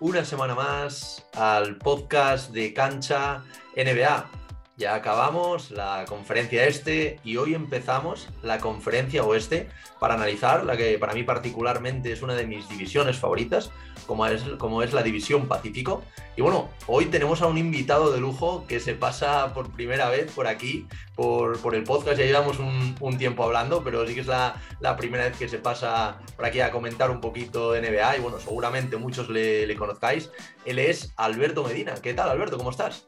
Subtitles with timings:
[0.00, 3.44] Una semana más al podcast de Cancha
[3.76, 4.43] NBA.
[4.76, 9.68] Ya acabamos la conferencia este y hoy empezamos la conferencia oeste
[10.00, 13.70] para analizar la que para mí particularmente es una de mis divisiones favoritas,
[14.08, 16.02] como es, como es la división Pacífico.
[16.34, 20.32] Y bueno, hoy tenemos a un invitado de lujo que se pasa por primera vez
[20.32, 22.18] por aquí, por, por el podcast.
[22.18, 25.58] Ya llevamos un, tiempo hablando, pero sí que es la, la, primera vez que se
[25.58, 28.16] pasa por aquí a comentar un poquito de NBA.
[28.16, 30.32] Y bueno, seguramente muchos le, le conozcáis.
[30.64, 31.94] Él es Alberto Medina.
[32.02, 32.58] ¿Qué tal, Alberto?
[32.58, 33.06] ¿Cómo estás?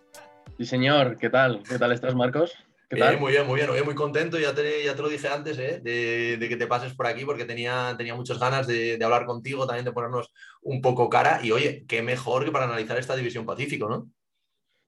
[0.57, 1.19] Sí, señor.
[1.19, 1.63] ¿Qué tal?
[1.69, 2.57] ¿Qué tal estás, Marcos?
[2.89, 3.21] ¿Qué tal?
[3.21, 3.85] muy bien, muy bien.
[3.85, 4.39] muy contento.
[4.39, 5.81] Ya te, ya te lo dije antes, ¿eh?
[5.83, 9.27] de, de, que te pases por aquí porque tenía, tenía muchas ganas de, de, hablar
[9.27, 11.41] contigo, también de ponernos un poco cara.
[11.43, 14.09] Y oye, qué mejor que para analizar esta división Pacífico, ¿no?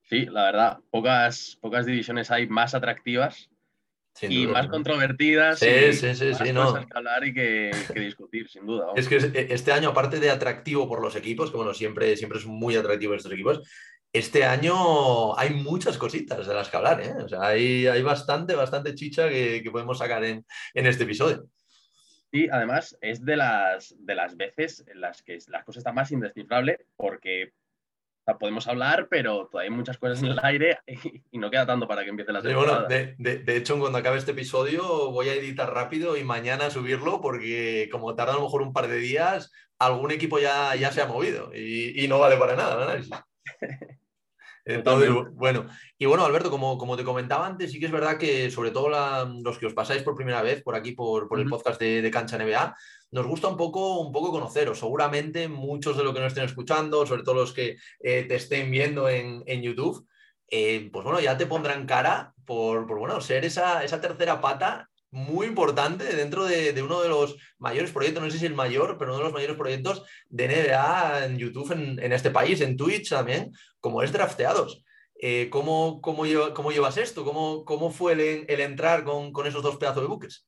[0.05, 0.79] Sí, la verdad.
[0.91, 3.51] Pocas, pocas divisiones hay más atractivas
[4.15, 4.71] sin y duda, más ¿no?
[4.71, 5.59] controvertidas.
[5.59, 6.75] Sí, y sí, sí, más sí, no.
[6.75, 8.87] que hablar y que, que discutir, sin duda.
[8.97, 9.17] Es que
[9.51, 13.15] este año, aparte de atractivo por los equipos, que bueno, siempre, siempre es muy atractivo
[13.15, 13.61] estos equipos,
[14.13, 17.15] este año hay muchas cositas de las que hablar, ¿eh?
[17.23, 21.47] O sea, hay, hay bastante, bastante chicha que, que podemos sacar en, en, este episodio.
[22.31, 26.11] Y además es de las, de las veces en las que la cosa está más
[26.11, 27.53] indescifrable porque
[28.39, 31.89] podemos hablar, pero todavía hay muchas cosas en el aire y, y no queda tanto
[31.89, 32.87] para que empiece la Sí, temporada.
[32.87, 36.69] bueno, de, de, de, hecho, cuando acabe este episodio voy a editar rápido y mañana
[36.69, 40.93] subirlo porque como tarda a lo mejor un par de días, algún equipo ya, ya
[40.93, 43.15] se ha movido y, y no vale para nada el análisis.
[44.65, 48.51] Entonces, bueno, y bueno, Alberto, como, como te comentaba antes, sí que es verdad que
[48.51, 51.49] sobre todo la, los que os pasáis por primera vez por aquí, por, por el
[51.49, 52.77] podcast de, de, Cancha NBA,
[53.13, 54.79] nos gusta un poco, un poco conoceros.
[54.79, 58.71] Seguramente muchos de los que nos estén escuchando, sobre todo los que eh, te estén
[58.71, 60.07] viendo en, en YouTube,
[60.51, 64.88] eh, pues bueno, ya te pondrán cara por, por bueno, ser esa, esa tercera pata
[65.11, 68.97] muy importante dentro de, de, uno de los mayores proyectos, no sé si el mayor,
[68.99, 72.77] pero uno de los mayores proyectos de NBA en YouTube en, en este país, en
[72.77, 74.85] Twitch también, como es Drafteados.
[75.21, 77.25] Eh, ¿cómo, cómo, lleva, ¿Cómo llevas esto?
[77.25, 80.47] ¿Cómo, cómo fue el, el entrar con, con, esos dos pedazos de buques?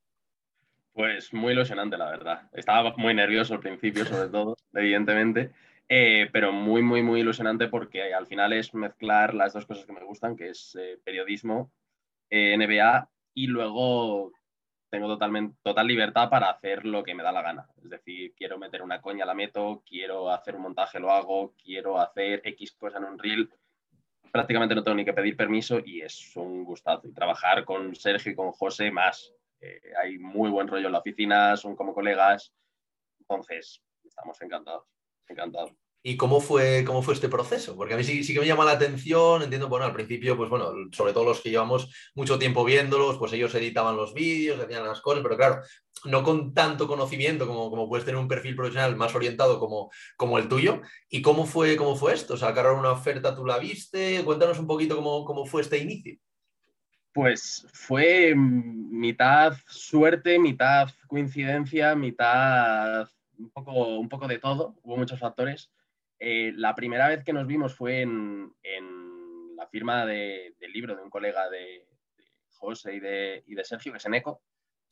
[0.92, 2.42] Pues muy ilusionante, la verdad.
[2.52, 5.50] Estaba muy nervioso al principio, sobre todo, evidentemente.
[5.88, 9.92] Eh, pero muy, muy, muy ilusionante porque al final es mezclar las dos cosas que
[9.92, 11.72] me gustan, que es eh, periodismo,
[12.30, 14.30] NBA y luego
[14.90, 17.68] tengo totalmente, total libertad para hacer lo que me da la gana.
[17.82, 21.98] Es decir, quiero meter una coña, la meto, quiero hacer un montaje, lo hago, quiero
[21.98, 23.50] hacer X cosa en un reel.
[24.32, 27.06] Prácticamente no tengo ni que pedir permiso y es un gustazo.
[27.06, 29.32] Y trabajar con Sergio y con José más.
[29.60, 32.52] Eh, hay muy buen rollo en la oficina, son como colegas.
[33.20, 34.84] Entonces, estamos encantados,
[35.28, 35.72] encantados.
[36.02, 37.76] ¿Y cómo fue, cómo fue este proceso?
[37.76, 40.72] Porque a mí sí, que me llama la atención, entiendo, bueno, al principio, pues bueno,
[40.92, 45.02] sobre todo los que llevamos mucho tiempo viéndolos, pues ellos editaban los vídeos, hacían las
[45.02, 45.60] cosas, pero claro,
[46.06, 50.38] no con tanto conocimiento como, como puedes tener un perfil profesional más orientado como, como
[50.38, 50.80] el tuyo.
[51.10, 52.34] ¿Y cómo fue, cómo fue esto?
[52.34, 54.22] O sea, agarrar una oferta, ¿tú la viste?
[54.24, 56.18] Cuéntanos un poquito cómo, cómo fue este inicio.
[57.12, 65.18] Pues fue mitad suerte, mitad coincidencia, mitad un poco, un poco de todo, hubo muchos
[65.18, 65.70] factores.
[66.22, 70.94] Eh, la primera vez que nos vimos fue en, en la firma de, del libro
[70.94, 71.86] de un colega de,
[72.18, 74.42] de José y de, y de, Sergio, que es Eneco.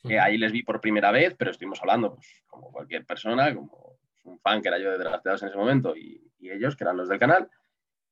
[0.05, 3.99] Eh, ahí les vi por primera vez, pero estuvimos hablando pues, como cualquier persona, como
[4.25, 6.97] un fan que era yo de Drafteados en ese momento y, y, ellos, que eran
[6.97, 7.51] los del canal.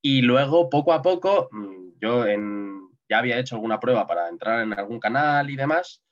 [0.03, 4.60] Y luego, poco a poco, mm, yo en, ya había hecho alguna prueba para entrar
[4.60, 6.03] en algún canal y demás.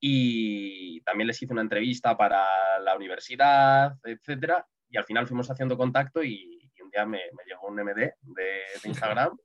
[0.00, 2.46] Y también les hice una entrevista para
[2.82, 7.44] la universidad, etcétera y al final fuimos haciendo contacto y, y un día me, me,
[7.46, 8.12] llegó un MD de,
[8.82, 9.36] de Instagram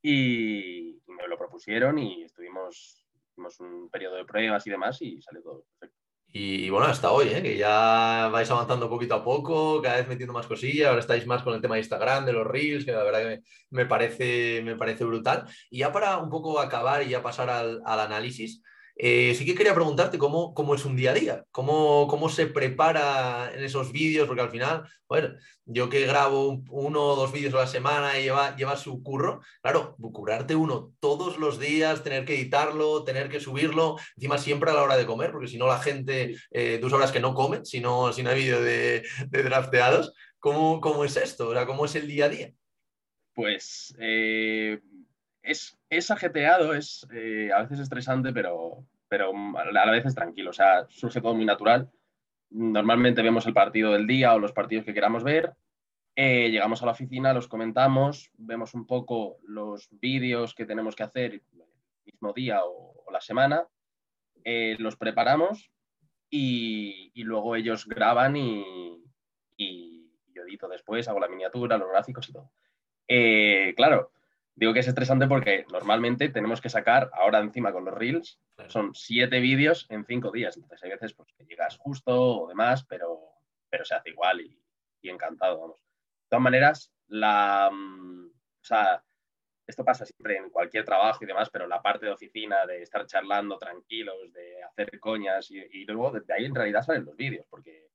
[0.00, 3.04] y, y, me lo propusieron y estuvimos,
[3.34, 6.00] tuvimos un periodo de pruebas y demás y salió todo perfecto.
[6.28, 7.42] Y, y bueno, hasta hoy, ¿eh?
[7.42, 11.44] que ya vais avanzando poquito a poco, cada vez metiendo más cosillas, ahora estáis más
[11.44, 14.60] con el tema de Instagram, de los Reels, que la verdad que me, me parece,
[14.64, 15.44] me parece brutal.
[15.70, 18.64] Y ya para un poco acabar y ya pasar al, al análisis,
[18.96, 22.46] eh, sí que quería preguntarte cómo, cómo, es un día a día, cómo, cómo se
[22.46, 27.54] prepara en esos vídeos, porque al final, bueno, yo que grabo uno o dos vídeos
[27.54, 32.24] a la semana y lleva, lleva su curro, claro, curarte uno todos los días, tener
[32.24, 35.66] que editarlo, tener que subirlo, encima siempre a la hora de comer, porque si no
[35.66, 39.04] la gente, eh, tú sabrás que no come, si no, si no hay vídeo de,
[39.28, 41.48] de, drafteados, ¿cómo, ¿cómo es esto?
[41.48, 42.52] O sea, ¿Cómo es el día a día?
[43.34, 44.78] Pues eh,
[45.44, 50.50] es, es ajeteado, es eh, a veces estresante, pero, pero a la vez es tranquilo.
[50.50, 51.90] O sea, surge todo muy natural.
[52.50, 55.52] Normalmente vemos el partido del día o los partidos que queramos ver.
[56.16, 61.02] Eh, llegamos a la oficina, los comentamos, vemos un poco los vídeos que tenemos que
[61.02, 61.42] hacer el
[62.06, 63.64] mismo día o, la semana,
[64.42, 65.70] eh, los preparamos
[66.30, 68.94] y, luego ellos graban y,
[69.56, 72.50] yo edito después, hago la miniatura, los gráficos y todo.
[73.76, 74.10] Claro,
[74.56, 78.94] digo que es estresante porque normalmente tenemos que sacar, ahora encima con los Reels, son
[78.94, 80.56] siete vídeos en cinco días.
[80.56, 83.20] Entonces hay veces pues, que llegas justo o demás, pero,
[83.68, 84.60] pero se hace igual y,
[85.02, 85.80] encantado, vamos.
[85.80, 89.04] De todas maneras, la, mm, o sea,
[89.66, 93.04] esto pasa siempre en cualquier trabajo y demás, pero la parte de oficina, de estar
[93.06, 97.88] charlando tranquilos, de hacer coñas y, luego de ahí en realidad salen los vídeos, porque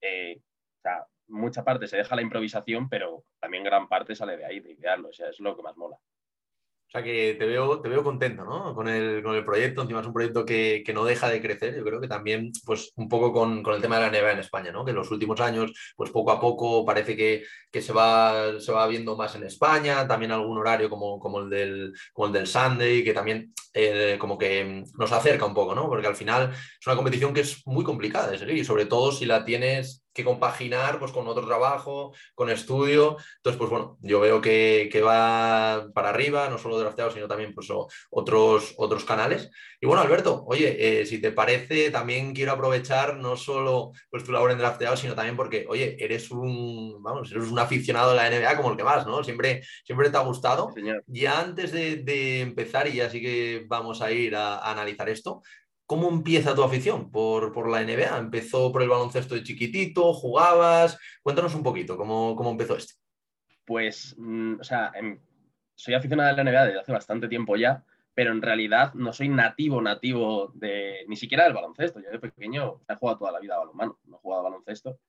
[0.00, 0.40] eh,
[0.80, 4.60] o sea, mucha parte se deja la improvisación, pero también gran parte sale de ahí,
[4.60, 5.96] de idearlo, o sea, es lo que más mola.
[5.96, 8.74] O sea que te veo, te veo contento, ¿no?
[8.74, 11.76] Con el, con el proyecto, encima es un proyecto que, que, no deja de crecer,
[11.76, 14.38] yo creo que también, pues un poco con, con, el tema de la NBA en
[14.40, 14.84] España, ¿no?
[14.84, 18.72] Que en los últimos años, pues poco a poco parece que, que se, va, se
[18.72, 22.48] va viendo más en España, también algún horario como, como, el, del, como el del
[22.48, 25.88] Sunday, que también eh, como que nos acerca un poco, ¿no?
[25.88, 29.12] Porque al final es una competición que es muy complicada de seguir y sobre todo
[29.12, 33.16] si la tienes que compaginar pues, con otro trabajo, con estudio.
[33.36, 37.54] Entonces, pues bueno, yo veo que, que va para arriba, no solo drafteado, sino también
[37.54, 37.68] pues,
[38.10, 39.50] otros, otros canales.
[39.80, 44.32] Y bueno, Alberto, oye, eh, si te parece, también quiero aprovechar no solo pues, tu
[44.32, 48.30] labor en drafteado, sino también porque, oye, eres un, vamos, eres un aficionado de la
[48.30, 49.22] NBA como el que más, ¿no?
[49.24, 50.70] Siempre, siempre te ha gustado.
[51.06, 55.08] Ya antes de, de, empezar, y ya sí que vamos a ir a, a analizar
[55.08, 55.42] esto,
[55.90, 58.16] ¿Cómo empieza tu afición por, por, la NBA?
[58.16, 60.12] ¿Empezó por el baloncesto de chiquitito?
[60.12, 60.96] ¿Jugabas?
[61.20, 62.94] Cuéntanos un poquito, ¿cómo, cómo empezó esto?
[63.64, 65.20] Pues, mm, o sea, em,
[65.74, 67.84] soy aficionado a la NBA desde hace bastante tiempo ya,
[68.14, 71.98] pero en realidad no soy nativo, nativo de ni siquiera del baloncesto.
[71.98, 75.00] Yo de pequeño he jugado toda la vida a balonmano, no he jugado a baloncesto.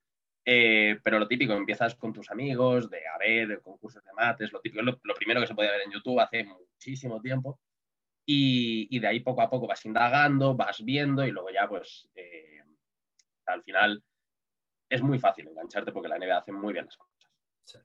[0.43, 4.51] Eh, pero lo típico, empiezas con tus amigos, de a ver, de concursos de mates,
[4.51, 7.59] lo típico, lo, lo primero que se podía ver en YouTube hace muchísimo tiempo.
[8.25, 12.63] Y, de ahí poco a poco vas indagando, vas viendo y luego ya pues eh,
[13.47, 14.03] al final
[14.89, 17.11] es muy fácil engancharte porque la NBA hace muy bien las cosas.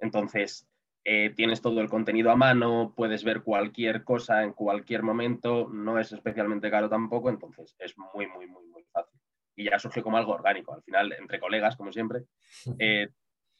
[0.00, 0.68] Entonces,
[1.04, 6.00] eh, tienes todo el contenido a mano, puedes ver cualquier cosa en cualquier momento, no
[6.00, 9.20] es especialmente caro tampoco, entonces es muy, muy, muy, muy fácil.
[9.54, 12.24] Y ya surge como algo orgánico, al final, entre colegas, como siempre.
[12.80, 13.08] Eh,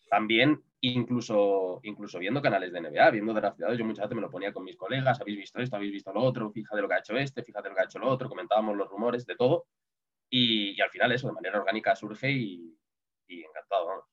[0.09, 4.53] también incluso, incluso viendo canales de NBA, viendo drafteados, yo muchas veces me lo ponía
[4.53, 7.17] con mis colegas, habéis visto esto, habéis visto lo otro, fíjate lo que ha hecho
[7.17, 9.67] este, fíjate lo que ha hecho lo otro, comentábamos los rumores de todo
[10.31, 12.77] y, al final eso de manera orgánica surge y,
[13.29, 14.07] encantado.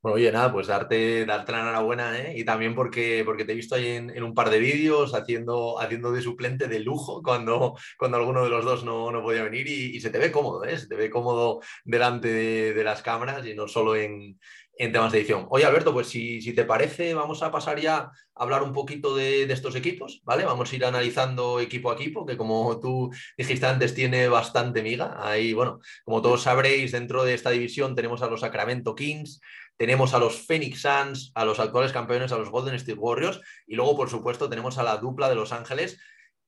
[0.00, 2.38] Bueno, oye, nada, pues darte, darte la enhorabuena, ¿eh?
[2.38, 6.12] Y también porque, porque te he visto ahí en, un par de vídeos haciendo, haciendo
[6.12, 10.00] de suplente de lujo cuando, cuando alguno de los dos no, no podía venir y,
[10.00, 10.78] se te ve cómodo, ¿eh?
[10.78, 14.38] Se te ve cómodo delante de, de las cámaras y no solo en,
[14.78, 15.46] en temas de edición.
[15.50, 19.42] Oye, Alberto, pues si, te parece, vamos a pasar ya a hablar un poquito de,
[19.42, 20.44] estos equipos, ¿vale?
[20.44, 25.16] Vamos a ir analizando equipo a equipo, que como tú dijiste antes, tiene bastante miga.
[25.18, 29.40] Ahí, bueno, como todos sabréis, dentro de esta división tenemos a los Sacramento Kings,
[29.76, 33.74] tenemos a los Phoenix Suns, a los actuales campeones, a los Golden State Warriors, y
[33.74, 35.98] luego, por supuesto, tenemos a la dupla de Los Ángeles,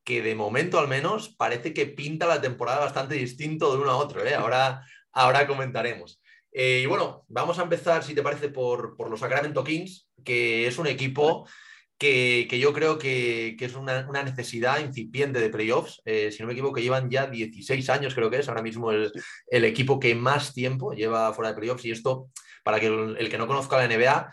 [0.05, 3.97] que de momento al menos parece que pinta la temporada bastante distinto de uno a
[3.97, 4.35] otro, ¿eh?
[4.35, 6.20] Ahora, ahora comentaremos.
[6.53, 10.79] Eh, y bueno, vamos a empezar, si te parece, por, los Sacramento Kings, que es
[10.79, 11.49] un equipo
[11.99, 16.01] que, yo creo que, es una, necesidad incipiente de playoffs.
[16.05, 19.13] Eh, si no me equivoco, llevan ya 16 años, creo que es ahora mismo el,
[19.65, 21.85] equipo que más tiempo lleva fuera de playoffs.
[21.85, 22.31] Y esto,
[22.65, 24.33] para que el que no conozca la NBA,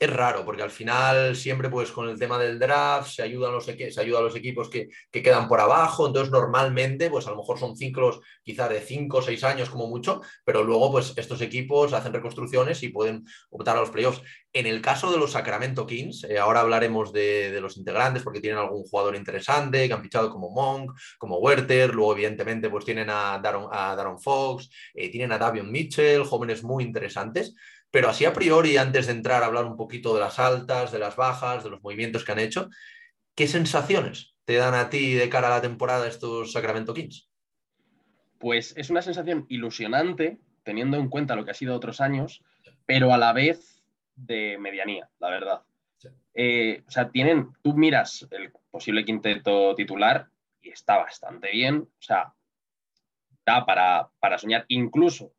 [0.00, 3.64] es raro, porque al final siempre pues con el tema del draft se ayudan los,
[3.64, 7.58] se ayuda a los equipos que, quedan por abajo, entonces normalmente pues a lo mejor
[7.58, 11.92] son ciclos quizás de 5 o 6 años como mucho, pero luego pues estos equipos
[11.92, 14.22] hacen reconstrucciones y pueden optar a los playoffs.
[14.52, 18.58] En el caso de los Sacramento Kings, eh, ahora hablaremos de, los integrantes porque tienen
[18.58, 23.38] algún jugador interesante que han fichado como Monk, como Werther, luego evidentemente pues tienen a
[23.42, 27.54] Daron, a Daron Fox, eh, tienen a Davion Mitchell, jóvenes muy interesantes.
[27.90, 30.98] Pero así a priori, antes de entrar a hablar un poquito de las altas, de
[30.98, 32.68] las bajas, de los movimientos que han hecho,
[33.34, 37.28] ¿qué sensaciones te dan a ti de cara a la temporada estos Sacramento Kings?
[38.38, 42.42] Pues es una sensación ilusionante, teniendo en cuenta lo que ha sido otros años,
[42.86, 43.82] pero a la vez
[44.14, 45.62] de medianía, la verdad.
[46.34, 50.28] Eh, o sea, tienen, tú miras el posible quinteto titular
[50.62, 52.32] y está bastante bien, o sea,
[53.44, 55.32] da para, para soñar, incluso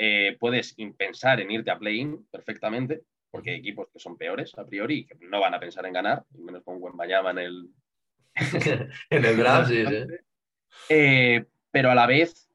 [0.00, 4.64] eh, puedes pensar en irte a play-in perfectamente, porque hay equipos que son peores a
[4.64, 7.68] priori y que no van a pensar en ganar, y menos con Wembayama en el...
[9.10, 9.84] en el draft, sí,
[10.88, 12.48] eh, pero a la vez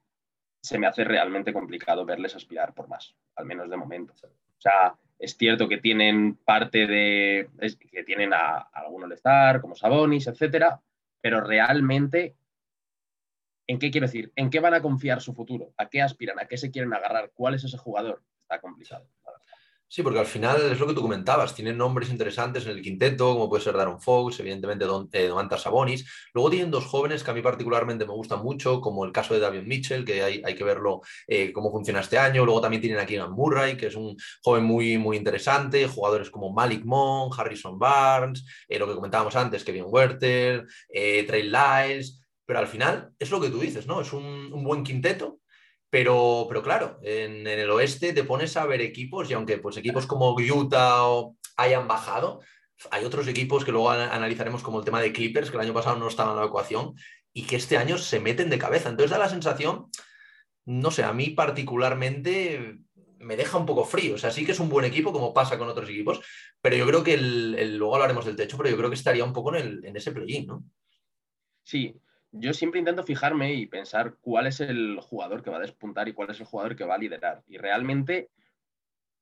[0.62, 4.14] se me hace realmente complicado verles aspirar por más, al menos de momento.
[4.14, 7.50] O sea, es cierto que tienen parte de...
[7.92, 10.80] que tienen a, a algún all como Sabonis, etcétera,
[11.20, 12.36] pero realmente
[13.68, 14.32] ¿En qué quiero decir?
[14.36, 15.74] ¿En qué van a confiar su futuro?
[15.78, 16.40] ¿A qué aspiran?
[16.40, 17.32] ¿A qué se quieren agarrar?
[17.34, 18.22] ¿Cuál es ese jugador?
[18.42, 19.08] Está complicado.
[19.94, 23.34] Sí, porque al final es lo que tú comentabas, tienen nombres interesantes en el quinteto,
[23.34, 25.30] como puede ser Darren Fox, evidentemente Don, eh,
[25.60, 26.04] Sabonis.
[26.34, 29.40] Luego tienen dos jóvenes que a mí particularmente me gustan mucho, como el caso de
[29.40, 32.44] David Mitchell, que hay, que verlo eh, cómo funciona este año.
[32.44, 35.88] Luego también tienen a Keegan Murray, que es un joven muy, muy interesante.
[35.88, 42.23] Jugadores como Malik Monk, Harrison Barnes, eh, lo que comentábamos antes, Kevin Werther, Trey Lyles.
[42.46, 44.02] Pero al final es lo que tú dices, ¿no?
[44.02, 45.40] Es un, buen quinteto
[45.90, 50.08] pero, pero claro, en, el oeste te pones a ver equipos y aunque pues equipos
[50.08, 51.04] como Utah
[51.56, 52.42] hayan bajado,
[52.90, 55.98] hay otros equipos que luego analizaremos como el tema de Clippers, que el año pasado
[55.98, 56.96] no estaban en la ecuación
[57.32, 58.90] y que este año se meten de cabeza.
[58.90, 59.88] Entonces da la sensación,
[60.66, 62.80] no sé, a mí particularmente
[63.20, 64.16] me deja un poco frío.
[64.16, 66.22] O sea, sí que es un buen equipo, como pasa con otros equipos,
[66.62, 69.56] pero yo creo que luego hablaremos del techo, pero yo creo que estaría un poco
[69.56, 70.64] en, el, en ese play-in, ¿no?
[71.64, 71.96] Sí,
[72.34, 76.14] yo siempre intento fijarme y pensar cuál es el jugador que va a despuntar y
[76.14, 77.44] cuál es el jugador que va a liderar.
[77.48, 78.32] Y realmente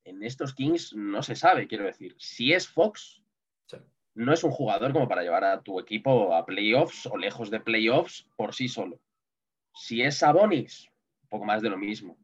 [0.05, 2.15] en estos Kings no se sabe, quiero decir.
[2.17, 3.21] Si es Fox,
[4.13, 7.59] no es un jugador como para llevar a tu equipo a playoffs o lejos de
[7.59, 9.01] playoffs por sí solo.
[9.73, 10.89] Si es Sabonis,
[11.23, 12.17] un poco más de lo mismo.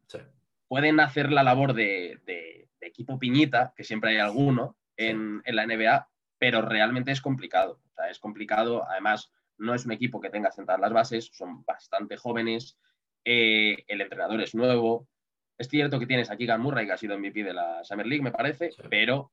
[0.68, 6.08] Pueden hacer la labor de, equipo piñita, que siempre hay alguno en, en la NBA,
[6.38, 7.80] pero realmente es complicado.
[7.90, 11.64] O sea, es complicado, además no es un equipo que tenga sentadas las bases, son
[11.64, 12.78] bastante jóvenes,
[13.24, 15.08] eh, el entrenador es nuevo.
[15.56, 18.22] Es cierto que tienes aquí Keegan Murray, que ha sido MVP de la Summer League,
[18.22, 19.32] me parece, pero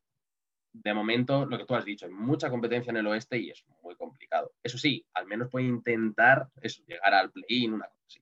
[0.84, 3.63] de momento, lo que tú has dicho, hay mucha competencia en el oeste y es
[3.82, 4.53] muy complicado.
[4.62, 6.50] Eso sí, al menos puede intentar
[6.88, 8.22] llegar al play-in, una cosa así.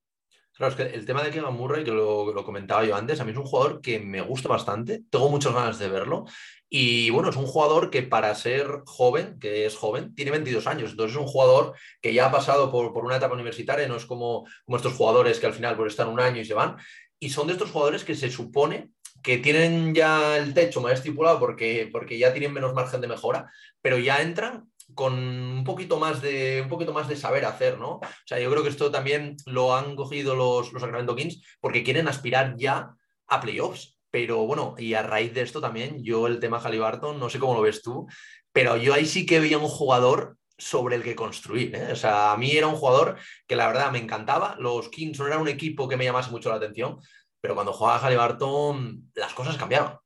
[0.56, 3.26] Claro, es que el tema de Keegan Murray, que lo, lo, comentaba yo antes, a
[3.26, 6.26] mí es un jugador que me gusta bastante, tengo muchas ganas de verlo.
[6.76, 10.90] Y bueno, es un jugador que para ser joven, que es joven, tiene 22 años.
[10.90, 14.08] Entonces es un jugador que ya ha pasado por, por una etapa universitaria, no es
[14.08, 16.78] como, como estos jugadores que al final pues, están un año y se van.
[17.20, 18.90] Y son de estos jugadores que se supone
[19.22, 23.52] que tienen ya el techo más estipulado porque, porque ya tienen menos margen de mejora,
[23.80, 27.98] pero ya entran con un poquito más de un poquito más de saber hacer, ¿no?
[27.98, 31.84] O sea, yo creo que esto también lo han cogido los, los Sacramento Kings porque
[31.84, 32.96] quieren aspirar ya
[33.28, 33.93] a playoffs.
[34.14, 37.56] Pero bueno, y a raíz de esto también, yo el tema Halliburton, no sé cómo
[37.56, 38.06] lo ves tú,
[38.52, 41.76] pero yo ahí sí que veía un jugador sobre el que construir.
[41.76, 41.94] ¿eh?
[41.94, 43.18] O sea, a mí era un jugador
[43.48, 44.56] que la verdad me encantaba.
[44.60, 47.00] Los Kings no eran un equipo que me llamase mucho la atención,
[47.42, 49.98] pero cuando jugaba Halliburton las cosas cambiaban.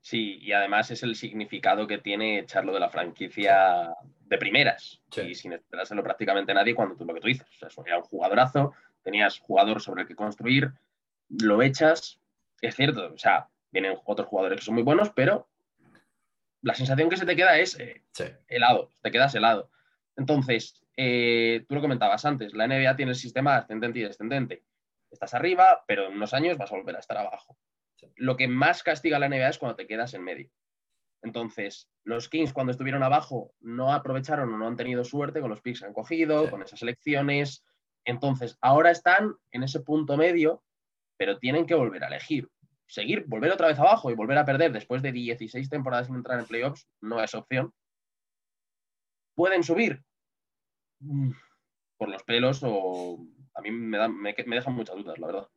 [0.00, 5.34] Sí, y además es el significado que tiene echarlo de la franquicia de primeras y
[5.34, 7.46] sin esperárselo prácticamente nadie cuando tú lo que tú dices.
[7.62, 10.72] O sea, era un jugadorazo, tenías jugador sobre el que construir,
[11.28, 12.18] lo echas.
[12.60, 15.48] Es cierto, o sea, vienen otros jugadores que son muy buenos, pero
[16.62, 18.02] la sensación que se te queda es eh,
[18.48, 19.70] helado, te quedas helado.
[20.16, 24.64] Entonces, eh, tú lo comentabas antes, la NBA tiene el sistema ascendente y descendente.
[25.10, 27.56] Estás arriba, pero en unos años vas a volver a estar abajo
[28.16, 30.50] lo que más castiga la NBA es cuando te quedas en medio.
[31.22, 35.60] Entonces, los Kings cuando estuvieron abajo no aprovecharon o no han tenido suerte con los
[35.60, 37.64] picks que han cogido, con esas elecciones.
[38.04, 40.62] Entonces, ahora están en ese punto medio,
[41.18, 42.48] pero tienen que volver a elegir.
[42.86, 46.38] Seguir, volver otra vez abajo y volver a perder después de 16 temporadas sin entrar
[46.38, 47.74] en playoffs no es opción.
[49.34, 50.02] ¿Pueden subir?
[51.00, 51.32] Mm,
[51.98, 53.18] por los pelos o
[53.54, 55.48] a mí me, me dejan muchas dudas, la verdad.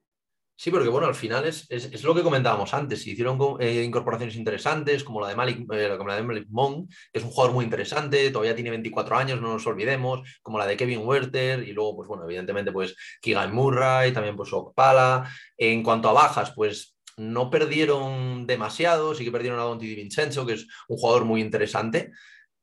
[0.62, 3.08] Sí, porque bueno, al final es, es, lo que comentábamos antes.
[3.08, 7.18] Hicieron eh, incorporaciones interesantes, como la de Malik, eh, como la de Malik Monk, que
[7.18, 10.78] es un jugador muy interesante, todavía tiene 24 años, no nos olvidemos, como la de
[10.78, 15.28] Kevin Werther, y luego, pues bueno, evidentemente, pues Keegan Murray, también pues Okpala.
[15.58, 20.46] En cuanto a bajas, pues no perdieron demasiado, sí que perdieron a Don Di Vincenzo,
[20.46, 22.12] que es un jugador muy interesante,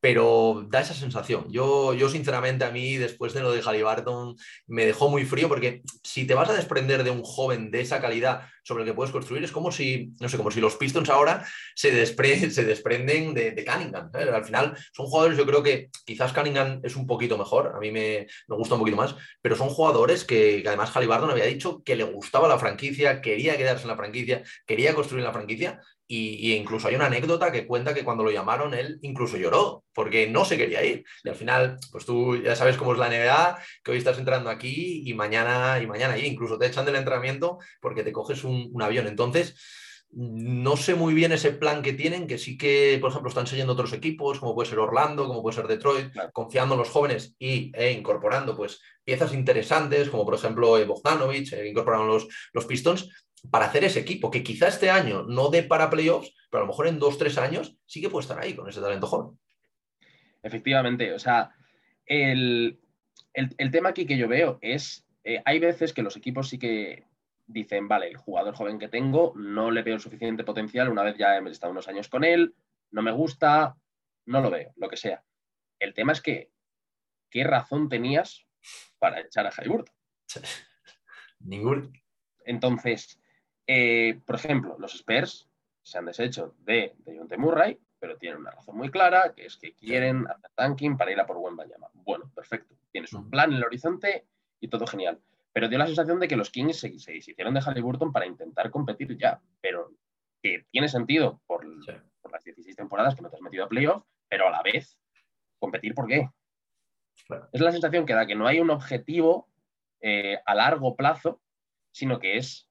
[0.00, 1.46] pero da esa sensación.
[1.50, 4.36] Yo, yo, sinceramente, a mí, después de lo de Halliburton,
[4.66, 8.00] me dejó muy frío porque si te vas a desprender de un joven de esa
[8.00, 11.08] calidad sobre el que puedes construir, es como si, no sé, como si los Pistons
[11.08, 14.10] ahora se, se desprenden de, Cunningham.
[14.12, 17.90] Al final, son jugadores, yo creo que quizás Cunningham es un poquito mejor, a mí
[17.90, 21.82] me, me gusta un poquito más, pero son jugadores que, que además Halliburton había dicho
[21.82, 26.54] que le gustaba la franquicia, quería quedarse en la franquicia, quería construir la franquicia y,
[26.54, 30.44] incluso hay una anécdota que cuenta que cuando lo llamaron él incluso lloró porque no
[30.44, 31.04] se quería ir.
[31.22, 34.48] Y al final, pues tú ya sabes cómo es la NBA, que hoy estás entrando
[34.48, 38.72] aquí y mañana y mañana y incluso te echan del entrenamiento porque te coges un,
[38.80, 39.06] avión.
[39.06, 39.54] Entonces,
[40.10, 43.74] no sé muy bien ese plan que tienen, que sí que, por ejemplo, están siguiendo
[43.74, 47.70] otros equipos, como puede ser Orlando, como puede ser Detroit, confiando en los jóvenes y,
[47.74, 53.10] e incorporando pues, piezas interesantes, como por ejemplo Bogdanovich, eh, incorporaron los, los Pistons,
[53.50, 56.72] para hacer ese equipo, que quizá este año no dé para playoffs, pero a lo
[56.72, 59.38] mejor en dos, tres años sí que puede estar ahí con ese talento joven.
[60.42, 61.50] Efectivamente, o sea,
[62.06, 62.78] el,
[63.70, 67.04] tema aquí que yo veo es, eh, hay veces que los equipos sí que
[67.46, 71.16] dicen, vale, el jugador joven que tengo no le veo el suficiente potencial una vez
[71.16, 72.54] ya he estado unos años con él,
[72.90, 73.76] no me gusta,
[74.26, 75.24] no lo veo, lo que sea.
[75.78, 76.50] El tema es que,
[77.30, 78.46] ¿qué razón tenías
[78.98, 79.94] para echar a Halliburton?
[81.40, 81.92] Ningún.
[82.44, 83.17] Entonces,
[83.68, 85.46] eh, por ejemplo, los Spurs
[85.82, 89.74] se han deshecho de, de Murray, pero tienen una razón muy clara, que es que
[89.74, 91.88] quieren hacer tanking para ir a por buen Bayama.
[91.92, 92.74] Bueno, perfecto.
[92.90, 94.26] Tienes un plan en el horizonte
[94.60, 95.20] y todo genial.
[95.52, 98.70] Pero dio la sensación de que los Kings se, se hicieron de Halliburton para intentar
[98.70, 99.92] competir ya, pero
[100.42, 104.48] que tiene sentido por, las 16 temporadas que no te has metido a playoff, pero
[104.48, 104.98] a la vez,
[105.58, 106.28] ¿competir por qué?
[107.52, 109.48] Es la sensación que da que no hay un objetivo
[110.00, 111.42] eh, a largo plazo,
[111.90, 112.67] sino que es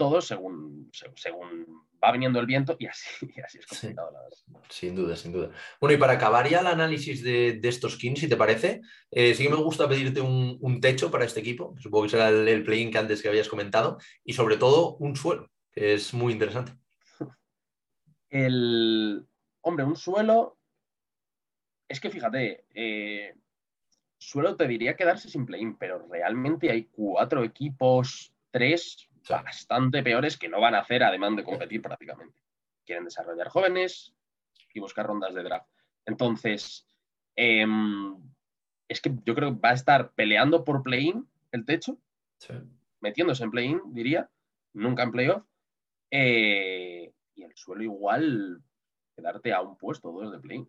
[0.00, 1.66] todo según, según
[2.02, 3.06] va viniendo el viento y así,
[3.44, 4.64] así es complicado, la verdad.
[4.70, 5.50] Sin duda, sin duda.
[5.78, 8.80] Bueno, y para acabar ya el análisis de, estos Kings, si te parece,
[9.10, 12.48] eh, sí que me gusta pedirte un, techo para este equipo, supongo que será el,
[12.48, 16.32] el play-in que antes que habías comentado, y sobre todo un suelo, que es muy
[16.32, 16.72] interesante.
[18.30, 19.26] El,
[19.60, 20.56] hombre, un suelo,
[21.86, 23.34] es que fíjate, eh,
[24.16, 30.48] suelo te diría quedarse sin play-in, pero realmente hay cuatro equipos, tres bastante peores que
[30.48, 32.40] no van a hacer además de competir prácticamente.
[32.84, 34.14] Quieren desarrollar jóvenes
[34.74, 35.68] y buscar rondas de draft.
[36.06, 36.86] Entonces,
[37.36, 38.16] em,
[38.88, 41.98] es que yo creo que va a estar peleando por play-in el techo,
[43.00, 44.30] metiéndose en play-in, diría,
[44.72, 45.44] nunca en playoff.
[46.10, 48.62] Eh, y el suelo igual
[49.14, 50.68] quedarte a un puesto, dos de play-in.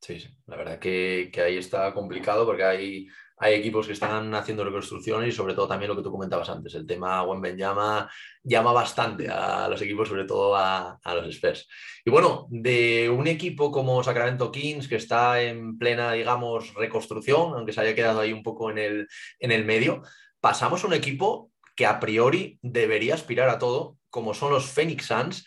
[0.00, 4.34] Sí, sí, la verdad que, que, ahí está complicado porque hay, hay equipos que están
[4.34, 8.10] haciendo reconstrucciones y sobre todo también lo que tú comentabas antes, el tema Wemben llama,
[8.42, 11.68] llama bastante a los equipos, sobre todo a, los Spurs.
[12.04, 17.72] Y bueno, de un equipo como Sacramento Kings que está en plena, digamos, reconstrucción, aunque
[17.72, 20.02] se haya quedado ahí un poco en el, en el medio,
[20.40, 25.06] pasamos a un equipo que a priori debería aspirar a todo, como son los Phoenix
[25.06, 25.46] Suns,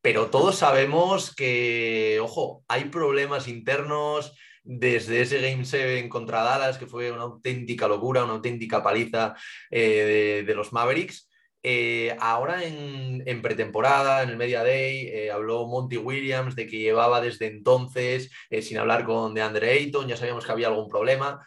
[0.00, 4.32] pero todos sabemos que, ojo, hay problemas internos,
[4.68, 9.34] desde ese Game 7 contra Dallas, que fue una auténtica locura, una auténtica paliza
[9.70, 11.30] eh, de, los Mavericks.
[11.62, 17.22] Eh, ahora en, pretemporada, en el Media Day, eh, habló Monty Williams de que llevaba
[17.22, 18.30] desde entonces
[18.60, 21.42] sin hablar con DeAndre Ayton, ya sabíamos que había algún problema.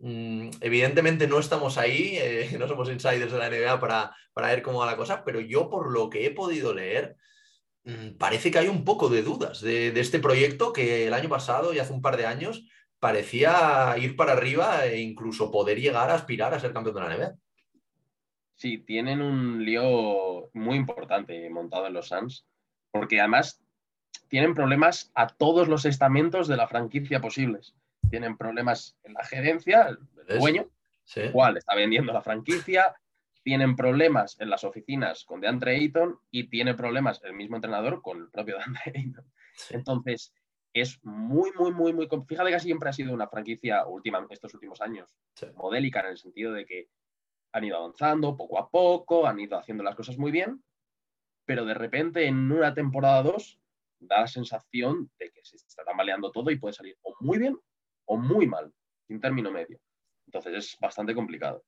[0.00, 2.18] Mm, evidentemente no estamos ahí,
[2.58, 5.70] no somos insiders de la NBA para, para ver cómo va la cosa, pero yo
[5.70, 7.16] por lo que he podido leer,
[8.18, 11.78] parece que hay un poco de dudas de, este proyecto que el año pasado y
[11.78, 12.66] hace un par de años
[12.98, 17.16] parecía ir para arriba e incluso poder llegar a aspirar a ser campeón de la
[17.16, 17.34] NBA.
[18.56, 22.46] Sí, tienen un lío muy importante montado en los Suns,
[22.90, 23.62] porque además
[24.28, 27.74] tienen problemas a todos los estamentos de la franquicia posibles.
[28.08, 30.70] Tienen problemas en la gerencia, el dueño,
[31.16, 32.94] el cual está vendiendo la franquicia,
[33.44, 38.18] tienen problemas en las oficinas con DeAndre Ayton y tiene problemas el mismo entrenador con
[38.18, 39.32] el propio DeAndre Ayton.
[39.70, 40.34] Entonces,
[40.72, 42.08] es muy, muy, muy, muy...
[42.26, 45.14] Fíjate que siempre ha sido una franquicia última, estos últimos años,
[45.54, 46.88] modélica en el sentido de que
[47.52, 50.64] han ido avanzando poco a poco, han ido haciendo las cosas muy bien,
[51.44, 53.60] pero de repente en una temporada o dos
[54.00, 57.56] da la sensación de que se está tambaleando todo y puede salir o muy bien
[58.06, 58.72] o muy mal,
[59.06, 59.78] sin término medio.
[60.26, 61.62] Entonces es bastante complicado.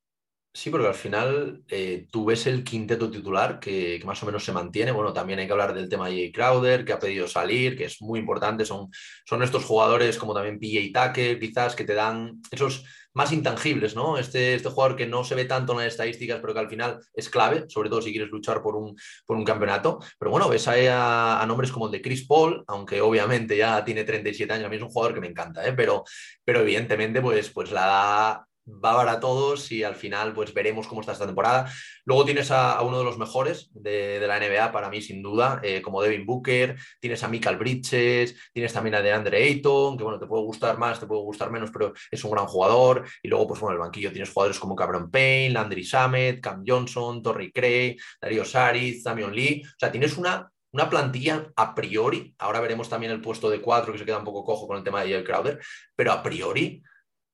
[0.57, 4.53] Sí, porque al final eh, tú ves el quinteto titular que, más o menos se
[4.53, 4.91] mantiene.
[4.91, 7.85] Bueno, también hay que hablar del tema de Jay Crowder, que ha pedido salir, que
[7.85, 8.65] es muy importante.
[8.65, 8.89] Son,
[9.27, 14.17] son estos jugadores como también PJ Tucker, quizás, que te dan esos más intangibles, ¿no?
[14.17, 17.01] Este, este jugador que no se ve tanto en las estadísticas, pero que al final
[17.13, 19.99] es clave, sobre todo si quieres luchar por un, por un campeonato.
[20.19, 24.05] Pero bueno, ves a, a, nombres como el de Chris Paul, aunque obviamente ya tiene
[24.05, 25.75] 37 años, a mí es un jugador que me encanta, ¿eh?
[25.75, 26.05] pero,
[26.43, 31.01] pero evidentemente pues, pues la da va para todos y al final pues veremos cómo
[31.01, 31.71] está esta temporada.
[32.05, 35.81] Luego tienes a, uno de los mejores de, la NBA para mí sin duda, eh,
[35.83, 40.27] como Devin Booker, tienes a Michael Bridges, tienes también a DeAndre Ayton, que bueno, te
[40.27, 43.05] puede gustar más, te puede gustar menos, pero es un gran jugador.
[43.23, 47.23] Y luego pues bueno, el banquillo tienes jugadores como Cameron Payne, Landry Samet, Cam Johnson,
[47.23, 49.63] Torrey Cray, Darío Saric, Damian Lee.
[49.65, 53.93] O sea, tienes una una plantilla a priori, ahora veremos también el puesto de cuatro
[53.93, 55.59] que se queda un poco cojo con el tema de Jay Crowder,
[55.95, 56.83] pero a priori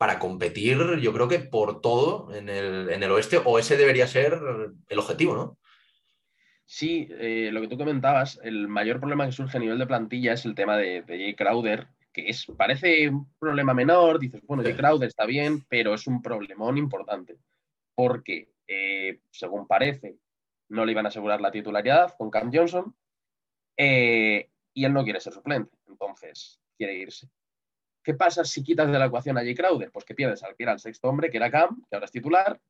[0.02, 4.36] para competir, yo creo que por todo en el, oeste, o ese debería ser
[4.88, 5.58] el objetivo, ¿no?
[6.64, 10.32] Sí, eh, lo que tú comentabas, el mayor problema que surge a nivel de plantilla
[10.32, 14.74] es el tema de, Jay Crowder, que es, parece un problema menor, dices, bueno, Jay
[14.74, 17.36] Crowder está bien, pero es un problemón importante,
[17.94, 20.16] porque, eh, según parece,
[20.70, 22.92] no le iban a asegurar la titularidad con Cam Johnson,
[23.76, 27.28] eh, y él no quiere ser suplente, entonces quiere irse.
[28.02, 29.90] ¿Qué pasa si quitas de la ecuación a Jay Crowder?
[29.92, 32.12] Pues que pierdes al que era el sexto hombre, que era Cam, que ahora es
[32.12, 32.60] titular,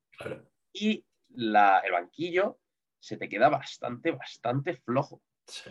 [0.73, 2.59] y el banquillo
[3.01, 5.23] se te queda bastante, bastante flojo.
[5.47, 5.71] Sí.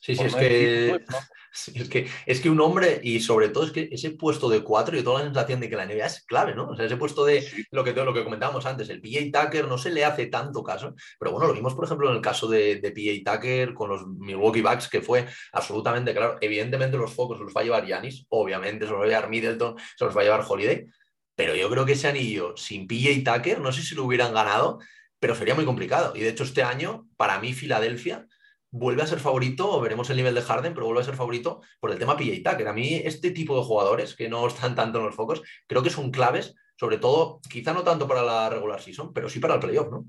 [0.00, 1.00] Sí, sí, es que,
[1.74, 4.96] es que, es que un hombre, y sobre todo es que ese puesto de cuatro,
[4.96, 6.68] yo tengo la sensación de que la NBA es clave, ¿no?
[6.68, 9.78] O sea, ese puesto de lo que, lo que comentábamos antes, el PJ Tucker no
[9.78, 12.76] se le hace tanto caso, pero bueno, lo vimos, por ejemplo, en el caso de,
[12.76, 16.38] de PJ Tucker con los Milwaukee Bucks, que fue absolutamente claro.
[16.40, 19.76] Evidentemente, los focos los va a llevar Yanis, obviamente, se los va a llevar Middleton,
[19.96, 20.86] se los va a llevar Holiday,
[21.34, 24.78] pero yo creo que ese anillo sin PJ Tucker, no sé si lo hubieran ganado,
[25.20, 26.12] pero sería muy complicado.
[26.14, 28.26] Y de hecho, este año, para mí, Filadelfia
[28.70, 31.90] vuelve a ser favorito, veremos el nivel de Harden, pero vuelve a ser favorito por
[31.90, 32.68] el tema PJ Tucker.
[32.68, 35.90] A mí este tipo de jugadores que no están tanto en los focos, creo que
[35.90, 39.60] son claves, sobre todo, quizá no tanto para la regular season, pero sí para el
[39.60, 40.04] playoff, ¿no?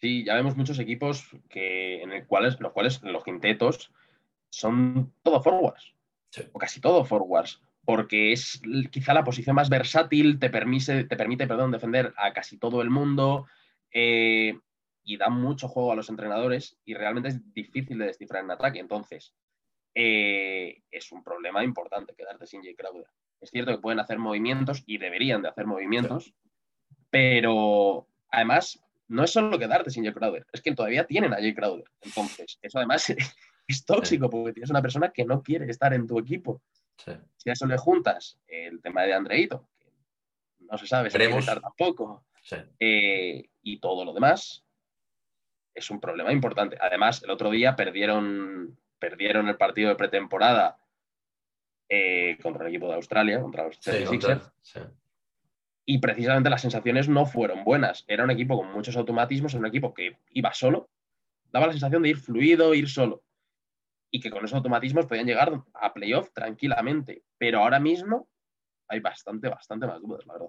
[0.00, 3.90] Sí, ya vemos muchos equipos que, en el cuales, los cuales los quintetos
[4.50, 5.94] son todo forwards,
[6.52, 11.46] o casi todo forwards, porque es quizá la posición más versátil, te permite, te permite
[11.46, 13.46] perdón, defender a casi todo el mundo.
[13.90, 14.58] Eh,
[15.06, 18.80] y da mucho juego a los entrenadores y realmente es difícil de descifrar en ataque.
[18.80, 19.32] Entonces,
[19.94, 23.06] eh, es un problema importante quedarte sin Jay Crowder.
[23.40, 26.34] Es cierto que pueden hacer movimientos y deberían de hacer movimientos,
[27.08, 31.54] pero además no es solo quedarte sin Jay Crowder, es que todavía tienen a Jay
[31.54, 31.88] Crowder.
[32.00, 33.08] Entonces, eso además
[33.68, 36.62] es tóxico porque tienes una persona que no quiere estar en tu equipo.
[37.36, 39.92] Si a eso le juntas el tema de Andreito, que
[40.58, 42.24] no se sabe si va a estar tampoco,
[42.80, 44.65] eh, y todo lo demás,
[45.76, 46.76] es un problema importante.
[46.80, 50.78] Además, el otro día perdieron, perdieron el partido de pretemporada
[51.88, 54.50] eh, contra el equipo de Australia, contra los Sixers.
[55.84, 58.04] Y precisamente las sensaciones no fueron buenas.
[58.08, 60.88] Era un equipo con muchos automatismos, era un equipo que iba solo,
[61.52, 63.22] daba la sensación de ir fluido, ir solo.
[64.10, 67.22] Y que con esos automatismos podían llegar a playoff tranquilamente.
[67.38, 68.28] Pero ahora mismo
[68.88, 70.48] hay bastante, bastante más dudas, la verdad.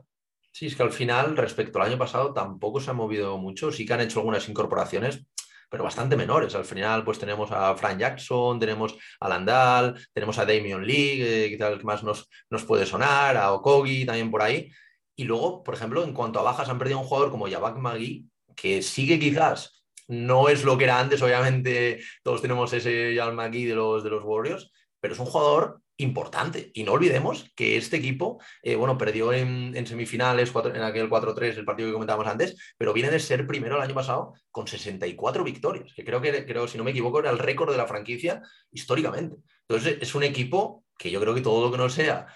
[0.58, 3.72] Sí, es que al final, respecto al año pasado, tampoco se ha movido mucho.
[3.72, 5.24] Sí que han hecho algunas incorporaciones,
[5.70, 6.56] pero bastante menores.
[6.56, 11.56] Al final, pues tenemos a Frank Jackson, tenemos a Landal, tenemos a Damian Lee, eh,
[11.56, 14.72] que más nos, nos puede sonar, a Okogi también por ahí.
[15.16, 18.26] Y luego, por ejemplo, en cuanto a bajas, han perdido un jugador como Yabak Magui,
[18.56, 23.66] que sigue quizás, no es lo que era antes, obviamente todos tenemos ese Yabak Magui
[23.66, 26.72] de los, de los Warriors, pero es un jugador importante.
[26.74, 31.66] Y no olvidemos que este equipo, eh, bueno, perdió en, semifinales, en aquel 4-3, el
[31.66, 35.94] partido que comentábamos antes, pero viene de ser primero el año pasado con 64 victorias,
[35.96, 39.38] que creo que, creo, si no me equivoco, era el récord de la franquicia históricamente.
[39.68, 42.28] Entonces, es un equipo que yo creo que todo lo que no sea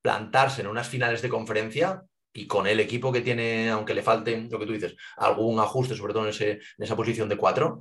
[0.00, 2.02] plantarse en unas finales de conferencia
[2.32, 5.96] y con el equipo que tiene, aunque le falte lo que tú dices, algún ajuste,
[5.96, 7.78] sobre todo en, ese, en esa posición de cuatro,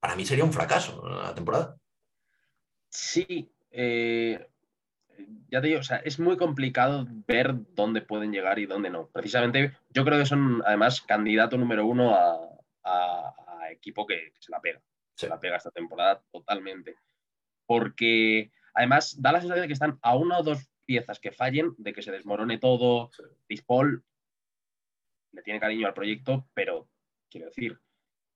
[0.00, 1.76] para mí sería un fracaso la temporada.
[2.88, 4.48] Sí, eh,
[5.50, 9.08] ya te digo, o sea, es muy complicado ver dónde pueden llegar y dónde no.
[9.08, 12.48] Precisamente, yo creo que son además candidato número uno a,
[13.70, 14.80] equipo que, se la pega.
[15.14, 16.96] Se la pega esta temporada totalmente.
[17.64, 21.74] Porque además da la sensación de que están a una o dos piezas que fallen,
[21.78, 23.10] de que se desmorone todo.
[23.48, 24.04] Dispol
[25.32, 26.88] le tiene cariño al proyecto, pero
[27.30, 27.78] quiero decir,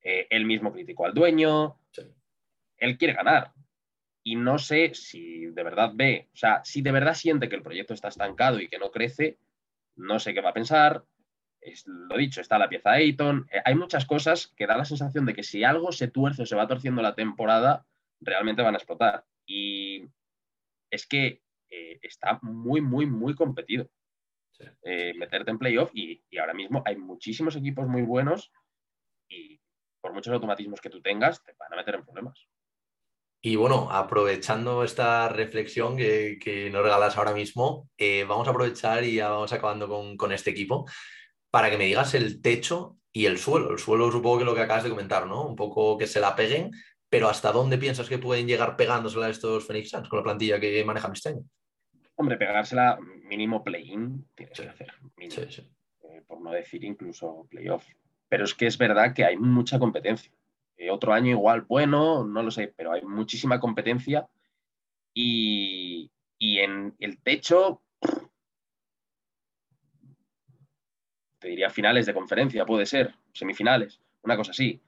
[0.01, 1.79] eh, él mismo criticó al dueño.
[2.79, 3.53] Él quiere ganar
[4.27, 7.63] y no sé si de verdad ve, o sea, si de verdad siente que el
[7.63, 9.39] proyecto está estancado y que no crece,
[9.95, 11.05] no sé qué va a pensar.
[11.61, 13.47] Es, lo dicho, está la pieza Ayton.
[13.53, 16.47] Eh, hay muchas cosas que da la sensación de que si algo se tuerce o
[16.47, 17.87] se va torciendo la temporada,
[18.19, 19.25] realmente van a explotar.
[19.47, 20.09] Y
[20.91, 23.89] es que eh, está muy, muy, muy competido.
[24.83, 28.51] Eh, meterte en playoff y, y ahora mismo hay muchísimos equipos muy buenos
[29.29, 29.61] y
[30.01, 32.49] por muchos automatismos que tú tengas, te van a meter en problemas.
[33.49, 39.15] Y bueno, aprovechando esta reflexión que, nos regalas ahora mismo, eh, vamos a aprovechar y
[39.15, 40.85] ya vamos acabando con, este equipo
[41.49, 43.71] para que me digas el techo y el suelo.
[43.71, 45.47] El suelo supongo que lo que acabas de comentar, ¿no?
[45.47, 46.73] Un poco que se la peguen,
[47.09, 50.85] pero ¿hasta dónde piensas que pueden llegar pegándosela estos Phoenix Suns con la plantilla que
[50.85, 51.45] manejan este año?
[52.17, 54.93] Hombre, pegársela mínimo play-in tienes que hacer.
[55.21, 57.87] Eh, por no decir incluso playoff.
[58.29, 60.33] Pero es que es verdad que hay mucha competencia.
[60.77, 64.29] Eh, otro año igual, bueno, no lo sé, pero hay muchísima competencia
[65.15, 67.83] y, en el techo,
[71.39, 74.83] te diría finales de conferencia, puede ser, semifinales, una cosa así.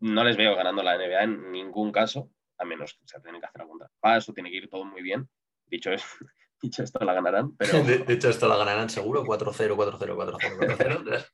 [0.00, 3.46] No les veo ganando la NBA en ningún caso, a menos que se tienen que
[3.46, 5.28] hacer algún paso, tiene que ir todo muy bien.
[5.66, 5.90] Dicho,
[6.60, 7.56] dicho esto, la ganarán.
[7.56, 7.72] Pero...
[7.84, 11.26] De, hecho, esto la ganarán seguro, 4-0, 4-0, 4-0,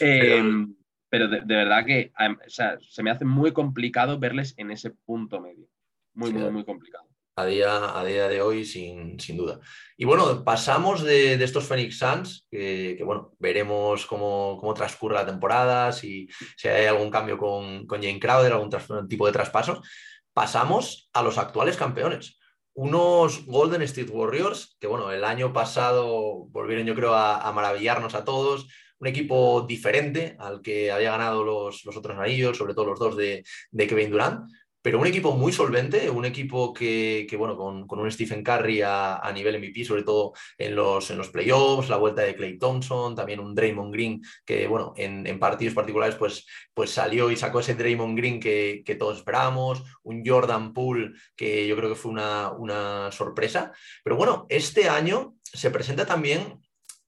[0.00, 0.76] 4-0
[1.08, 2.12] pero de, verdad que
[2.48, 5.66] se me hace muy complicado verles en ese punto medio.
[6.14, 7.06] Muy, muy, muy complicado.
[7.38, 9.60] A día, a día de hoy, sin, duda.
[9.98, 16.28] Y bueno, pasamos de, estos Phoenix Suns, que, bueno, veremos cómo, transcurre la temporada, si,
[16.56, 18.70] si hay algún cambio con, con Jane Crowder, algún
[19.06, 19.86] tipo de traspasos.
[20.32, 22.38] Pasamos a los actuales campeones.
[22.72, 28.24] Unos Golden State Warriors, que bueno, el año pasado volvieron yo creo a, maravillarnos a
[28.24, 28.66] todos,
[28.98, 33.16] un equipo diferente al que había ganado los, los otros anillos, sobre todo los dos
[33.16, 34.46] de, de Kevin Durant,
[34.86, 39.58] pero un equipo muy solvente, un equipo que, bueno, con, un Stephen Curry a, nivel
[39.58, 43.52] MVP, sobre todo en los, en los playoffs, la vuelta de Clay Thompson, también un
[43.52, 48.38] Draymond Green que, bueno, en, partidos particulares pues, pues salió y sacó ese Draymond Green
[48.38, 53.72] que, todos esperábamos, un Jordan Poole que yo creo que fue una, una sorpresa.
[54.04, 56.60] Pero bueno, este año se presenta también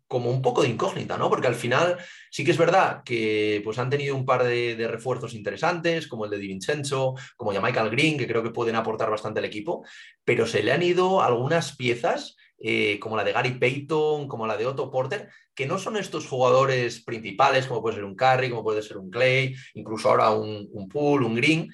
[0.09, 1.29] como un poco de incógnita, ¿no?
[1.29, 1.99] Porque al final
[2.31, 6.31] sí que es verdad que pues, han tenido un par de, refuerzos interesantes, como el
[6.31, 9.85] de Di Vincenzo, como ya Michael Green, que creo que pueden aportar bastante al equipo,
[10.25, 14.57] pero se le han ido algunas piezas, eh, como la de Gary Payton, como la
[14.57, 18.65] de Otto Porter, que no son estos jugadores principales, como puede ser un Curry, como
[18.65, 21.71] puede ser un Clay, incluso ahora un, un Poole, un Green,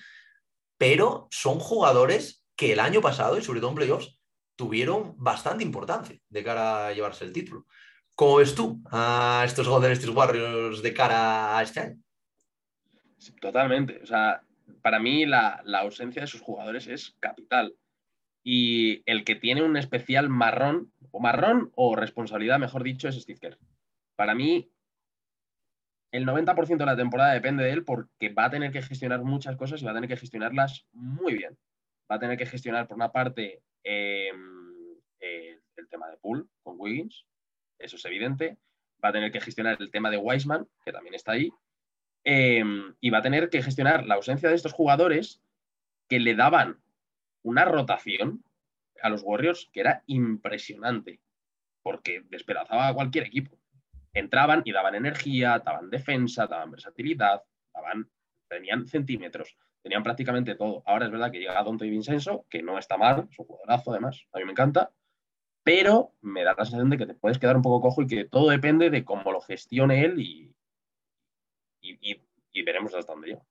[0.76, 4.18] pero son jugadores que el año pasado, y sobre todo en playoffs,
[4.56, 7.66] tuvieron bastante importancia de cara a llevarse el título.
[8.16, 12.00] ¿Cómo ves tú a estos Golden State Warriors de cara a este año?
[13.40, 14.00] totalmente.
[14.02, 14.42] O sea,
[14.82, 17.74] para mí la, ausencia de sus jugadores es capital.
[18.44, 23.38] Y el que tiene un especial marrón, o marrón o responsabilidad, mejor dicho, es Steve
[23.40, 23.58] Kerr.
[24.16, 24.70] Para mí,
[26.12, 29.56] el 90% de la temporada depende de él porque va a tener que gestionar muchas
[29.56, 31.58] cosas y va a tener que gestionarlas muy bien.
[32.10, 34.64] Va a tener que gestionar, por una parte, em,
[35.76, 37.26] el tema de pool con Wiggins,
[37.84, 38.56] eso es evidente.
[39.02, 41.52] Va a tener que gestionar el tema de Wiseman, que también está ahí.
[42.24, 45.42] Em, y va a tener que gestionar la ausencia de estos jugadores
[46.08, 46.80] que le daban
[47.42, 48.42] una rotación
[49.02, 51.20] a los Warriors que era impresionante,
[51.82, 53.58] porque despedazaba a cualquier equipo.
[54.14, 57.42] Entraban y daban energía, daban defensa, daban versatilidad,
[57.74, 58.08] daban,
[58.48, 60.82] tenían centímetros, tenían prácticamente todo.
[60.86, 64.24] Ahora es verdad que llega Dante Vincenzo, que no está mal, es un jugadorazo además,
[64.32, 64.90] a mí me encanta,
[65.64, 68.24] pero me da la sensación de que te puedes quedar un poco cojo y que
[68.26, 70.54] todo depende de cómo lo gestione él y,
[71.80, 73.42] y, veremos hasta dónde llega.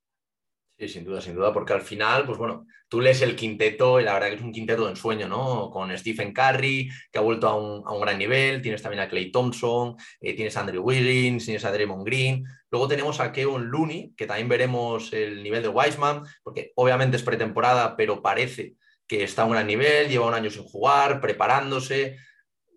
[0.77, 4.03] Sí, sin duda, sin duda, porque al final, pues bueno, tú lees el quinteto y
[4.03, 5.69] la verdad que es un quinteto de ensueño, ¿no?
[5.69, 9.95] Con Stephen Curry, que ha vuelto a un, gran nivel, tienes también a Clay Thompson,
[10.19, 14.25] eh, tienes a Andrew Wiggins, tienes a Draymond Green, luego tenemos a Kevin Looney, que
[14.25, 18.75] también veremos el nivel de Wiseman, porque obviamente es pretemporada, pero parece
[19.21, 22.17] está a un gran nivel, lleva un año sin jugar, preparándose.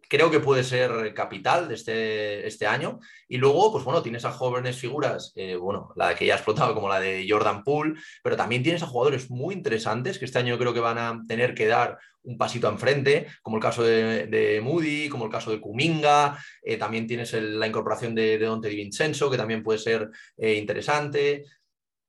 [0.09, 3.01] Creo que puede ser capital de este, este año.
[3.29, 6.75] Y luego, pues bueno, tienes a jóvenes figuras, eh, bueno, la que ya ha explotado,
[6.75, 10.59] como la de Jordan Poole, pero también tienes a jugadores muy interesantes que este año
[10.59, 15.09] creo que van a tener que dar un pasito enfrente, como el caso de, Moody,
[15.09, 16.39] como el caso de Kuminga.
[16.63, 20.55] Eh, también tienes la incorporación de, de Dante Di Vincenzo, que también puede ser eh,
[20.55, 21.45] interesante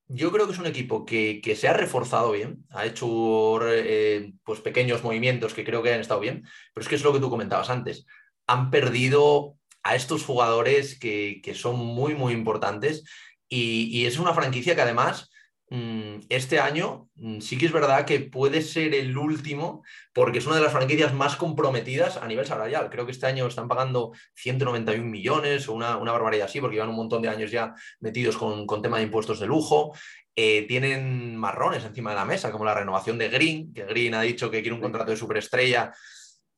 [0.10, 4.62] yo creo que es un equipo que, se ha reforzado bien, ha hecho eh, pues
[4.62, 6.43] pequeños movimientos que creo que han estado bien,
[6.74, 8.06] pero es que es lo que tú comentabas antes.
[8.48, 13.04] Han perdido a estos jugadores que, son muy, muy importantes
[13.50, 15.30] y, es una franquicia que además
[15.69, 20.56] este año mm, sí que es verdad que puede ser el último porque es una
[20.56, 22.89] de las franquicias más comprometidas a nivel salarial.
[22.89, 26.95] Creo que este año están pagando 191 millones o una, barbaridad así porque llevan un
[26.95, 29.93] montón de años ya metidos con, con tema de impuestos de lujo.
[30.39, 34.21] Eh, tienen marrones encima de la mesa, como la renovación de Green, que Green ha
[34.21, 35.91] dicho que quiere un contrato de superestrella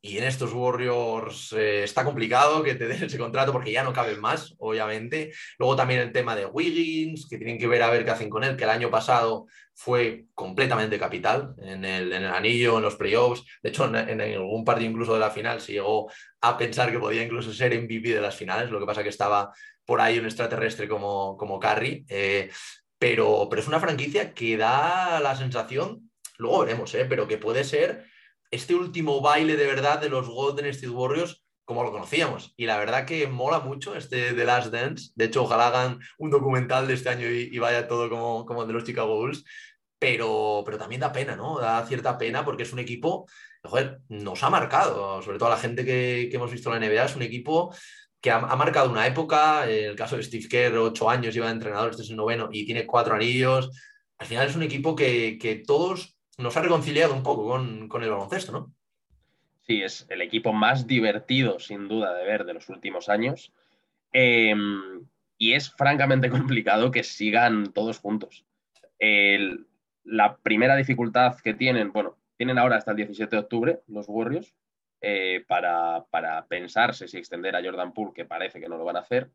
[0.02, 3.92] y en estos Warriors eh, está complicado que te den ese contrato porque ya no
[3.92, 5.34] caben más, obviamente.
[5.58, 8.46] Luego también el tema de Wiggins, que tienen que ver a ver qué hacen con
[8.46, 13.44] él, que el año pasado fue completamente capital en el, anillo, en los playoffs.
[13.62, 16.10] De hecho, en, algún partido incluso de la final se llegó
[16.42, 19.52] a pensar que podía incluso ser MVP de las finales, lo que pasa que estaba
[19.84, 22.06] por ahí un extraterrestre como, como Curry.
[22.08, 22.50] Eh,
[22.98, 27.64] pero, pero es una franquicia que da la sensación, luego veremos, eh, pero que puede
[27.64, 28.06] ser
[28.52, 32.52] este último baile de verdad de los Golden State Warriors como lo conocíamos.
[32.58, 35.12] Y la verdad que mola mucho este The Last Dance.
[35.14, 38.68] De hecho, ojalá hagan un documental de este año y, vaya todo como, como el
[38.68, 39.46] de los Chicago Bulls.
[40.00, 41.60] Pero, pero también da pena, ¿no?
[41.60, 43.28] Da cierta pena porque es un equipo,
[43.64, 47.06] joder, nos ha marcado, sobre todo a la gente que, hemos visto en la NBA,
[47.06, 47.76] es un equipo
[48.20, 51.54] que ha, marcado una época, en el caso de Steve Kerr, ocho años lleva de
[51.54, 53.70] entrenador, este es el noveno y tiene cuatro anillos.
[54.18, 58.10] Al final es un equipo que, que todos nos ha reconciliado un poco con, el
[58.10, 58.74] baloncesto, ¿no?
[59.62, 63.54] Sí, es el equipo más divertido, sin duda, de ver de los últimos años.
[64.12, 65.06] Em,
[65.38, 68.46] y es francamente complicado que sigan todos juntos.
[70.04, 74.56] la primera dificultad que tienen, bueno, tienen ahora hasta el 17 de octubre los Warriors
[75.02, 76.06] eh, para,
[76.48, 79.30] pensarse si extender a Jordan Poole, que parece que no lo van a hacer.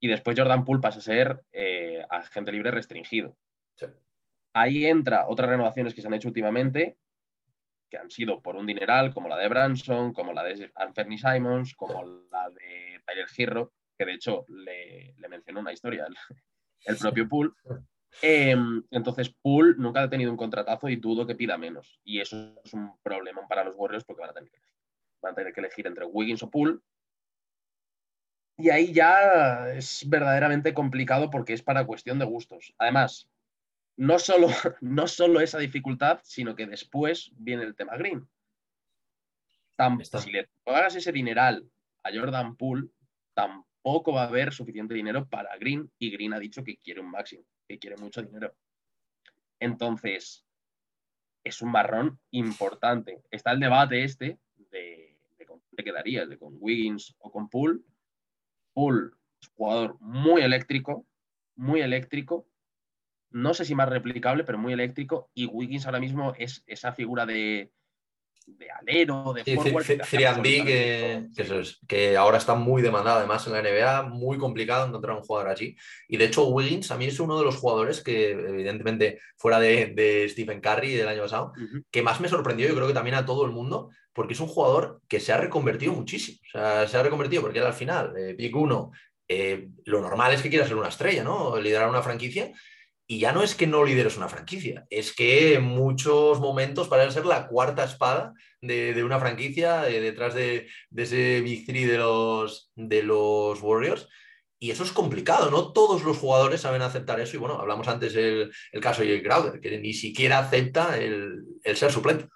[0.00, 3.36] Y después Jordan Poole pasa a ser eh, agente libre restringido.
[4.52, 6.96] Ahí entra otras renovaciones que se han hecho últimamente,
[7.88, 11.74] que han sido por un dineral, como la de Branson, como la de Anthony Simons,
[11.74, 16.06] como la de Tyler Hero, que de hecho le, mencionó una historia
[16.86, 17.50] el, propio Poole.
[18.22, 22.00] Em, entonces, Poole nunca ha tenido un contratazo y dudo que pida menos.
[22.04, 24.74] Y eso es un problema para los Warriors porque van a tener que elegir,
[25.22, 26.78] van a tener que elegir entre Wiggins o Poole.
[28.56, 32.74] Y ahí ya es verdaderamente complicado porque es para cuestión de gustos.
[32.78, 33.28] Además,
[34.00, 34.48] no solo,
[34.80, 38.26] no solo esa dificultad, sino que después viene el tema Green.
[40.18, 41.70] si le pagas ese dineral
[42.02, 42.88] a Jordan Poole,
[43.34, 47.10] tampoco va a haber suficiente dinero para Green y Green ha dicho que quiere un
[47.10, 48.54] máximo, que quiere mucho dinero.
[49.58, 50.46] Entonces,
[51.44, 53.22] es un marrón importante.
[53.30, 57.80] Está el debate este de, de con te quedarías, de con Wiggins o con Poole.
[58.72, 59.10] Poole
[59.42, 61.06] es un jugador muy eléctrico,
[61.54, 62.49] muy eléctrico,
[63.30, 65.30] no sé si más replicable, pero muy eléctrico.
[65.34, 67.70] Y Wiggins ahora mismo es esa figura de,
[68.46, 69.86] de alero, de forward.
[69.86, 71.28] que,
[71.86, 75.76] que, ahora está muy demandado además en la NBA, muy complicado encontrar un jugador allí.
[76.08, 80.26] Y de hecho, Wiggins a mí es uno de los jugadores que, evidentemente, fuera de,
[80.30, 81.52] Stephen Curry del año pasado,
[81.90, 84.48] que más me sorprendió, yo creo que también a todo el mundo, porque es un
[84.48, 86.38] jugador que se ha reconvertido muchísimo.
[86.48, 88.90] O sea, se ha reconvertido porque él al final, eh, pick uno,
[89.28, 91.58] eh, lo normal es que quiera ser una estrella, ¿no?
[91.60, 92.52] Liderar una franquicia
[93.10, 97.10] y ya no es que no lideres una franquicia, es que en muchos momentos parece
[97.10, 103.02] ser la cuarta espada de, una franquicia eh, detrás de, ese Big de los, de
[103.02, 104.08] los Warriors.
[104.60, 107.36] Y eso es complicado, no todos los jugadores saben aceptar eso.
[107.36, 111.44] Y bueno, hablamos antes el, el caso de Crowder, que ni siquiera acepta el,
[111.74, 112.28] ser suplente.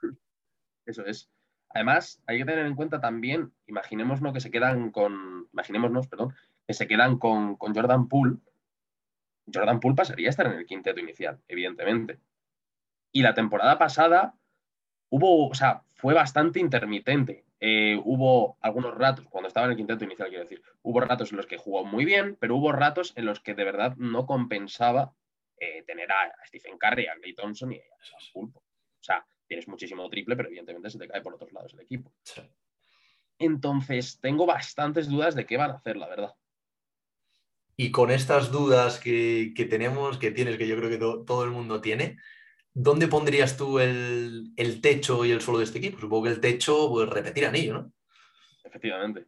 [0.86, 1.30] Eso es.
[1.72, 6.34] Además, hay que tener en cuenta también, imaginémonos que se quedan con, imaginémonos, perdón,
[6.66, 8.38] que se quedan con, con Jordan Poole
[9.52, 12.18] Jordan Poole pasaría a estar en el quinteto inicial, evidentemente.
[13.12, 14.34] Y la temporada pasada
[15.10, 17.44] hubo, o sea, fue bastante intermitente.
[17.60, 21.36] Eh, hubo algunos ratos, cuando estaba en el quinteto inicial, quiero decir, hubo ratos en
[21.36, 25.14] los que jugó muy bien, pero hubo ratos en los que de verdad no compensaba
[25.58, 27.82] eh, tener a, Stephen Curry, a Clay Thompson y a
[28.32, 28.52] Poole.
[28.54, 28.62] O
[29.02, 32.12] sea, tienes muchísimo triple, pero evidentemente se te cae por otros lados el equipo.
[33.38, 36.34] Entonces, tengo bastantes dudas de qué van a hacer, la verdad.
[37.76, 41.80] Y con estas dudas que, tenemos, que tienes, que yo creo que todo el mundo
[41.80, 42.18] tiene,
[42.72, 45.98] ¿dónde pondrías tú el, techo y el suelo de este equipo?
[45.98, 47.92] Supongo que el techo, pues repetir anillo, ¿no?
[48.62, 49.26] Efectivamente,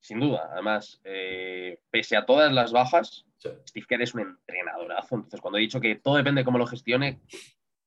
[0.00, 0.48] sin duda.
[0.52, 5.16] Además, eh, pese a todas las bajas, Steve Kerr es un entrenadorazo.
[5.16, 7.20] Entonces, cuando he dicho que todo depende de cómo lo gestione,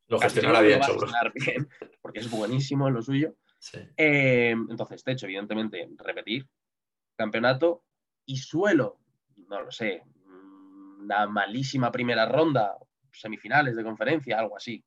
[0.07, 0.79] lo gestionará bien,
[1.35, 1.69] bien,
[2.01, 3.35] porque es buenísimo en lo suyo.
[3.97, 6.47] Eh, entonces, techo, evidentemente, repetir
[7.15, 7.83] campeonato
[8.25, 8.99] y suelo
[9.51, 10.01] no lo sé,
[10.99, 12.77] una malísima primera ronda,
[13.11, 14.83] semifinales de conferencia, algo así.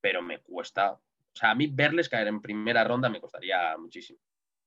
[0.00, 1.00] Pero me cuesta, o
[1.34, 4.18] sea, a mí verles caer en primera ronda me costaría muchísimo.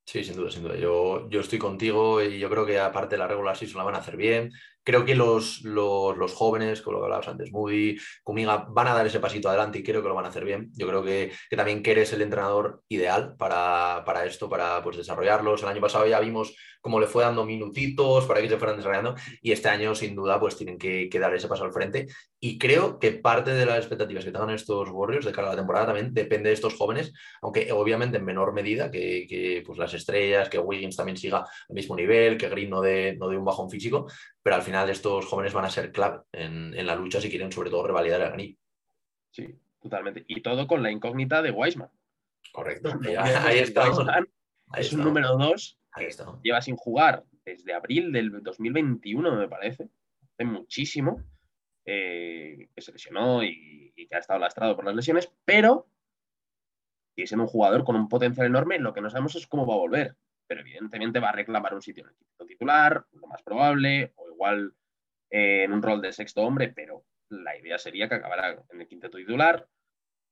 [0.06, 0.76] Sí, sin duda, sin duda.
[0.76, 4.00] Yo, yo estoy contigo y yo creo que aparte la regular season la van a
[4.00, 4.52] hacer bien.
[4.90, 9.06] Creo que los, los, jóvenes, con lo que hablabas antes, Moody, Kuminga, van a dar
[9.06, 10.72] ese pasito adelante y creo que lo van a hacer bien.
[10.74, 14.98] Yo creo que, que también que eres el entrenador ideal para, para esto, para pues,
[14.98, 15.62] desarrollarlos.
[15.62, 19.16] El año pasado ya vimos cómo le fue dando minutitos para que se fueran desarrollando
[19.42, 22.08] y este año sin duda pues tienen que, dar ese paso al frente
[22.40, 25.58] y creo que parte de las expectativas que tengan estos Warriors de cara a la
[25.58, 30.48] temporada también depende de estos jóvenes, aunque obviamente en menor medida que, pues las estrellas,
[30.48, 34.08] que Wiggins también siga al mismo nivel, que Green no dé, no un bajón físico,
[34.42, 37.70] pero al final estos jóvenes van a ser clave en, la lucha si quieren sobre
[37.70, 38.58] todo revalidar el anillo.
[39.32, 39.48] Sí,
[39.82, 40.24] totalmente.
[40.28, 41.90] Y todo con la incógnita de Wiseman.
[42.52, 42.98] Correcto.
[43.18, 43.88] ahí, está.
[44.76, 45.80] es un número dos
[46.44, 49.90] Lleva sin jugar desde abril del 2021, me parece.
[50.34, 51.24] Hace muchísimo.
[51.86, 55.88] Eh, que se lesionó y, que ha estado lastrado por las lesiones, pero
[57.16, 58.80] sigue siendo un jugador con un potencial enorme.
[58.80, 60.16] Lo que no sabemos es cómo va a volver.
[60.48, 64.29] Pero evidentemente va a reclamar un sitio en el equipo titular, lo más probable, o
[64.40, 64.74] igual
[65.30, 68.88] eh, en un rol de sexto hombre, pero la idea sería que acabara en el
[68.88, 69.68] quinteto titular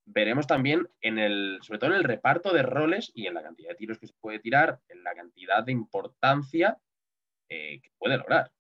[0.07, 3.69] veremos también en el, sobre todo en el reparto de roles y en la cantidad
[3.69, 6.77] de tiros que se puede tirar, en la cantidad de importancia
[7.49, 8.51] eh, que puede lograr.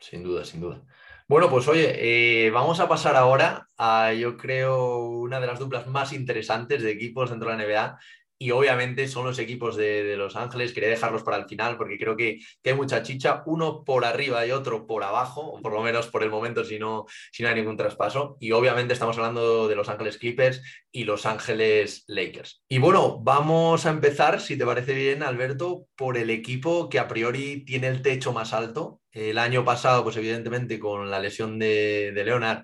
[0.00, 0.82] sin duda, sin duda.
[1.28, 5.86] Bueno, pues oye, eh, vamos a pasar ahora a, yo creo, una de las duplas
[5.86, 7.98] más interesantes de equipos dentro de la NBA
[8.38, 10.72] y obviamente son los equipos de, Los Ángeles.
[10.72, 14.52] Quería dejarlos para el final porque creo que, hay mucha chicha, uno por arriba y
[14.52, 17.76] otro por abajo, por lo menos por el momento si no, si no hay ningún
[17.76, 18.36] traspaso.
[18.40, 20.62] Y obviamente estamos hablando de Los Ángeles Clippers
[20.92, 22.62] y Los Ángeles Lakers.
[22.68, 27.08] Y bueno, vamos a empezar, si te parece bien, Alberto, por el equipo que a
[27.08, 29.00] priori tiene el techo más alto.
[29.10, 32.62] El año pasado, pues evidentemente con la lesión de, de Leonard,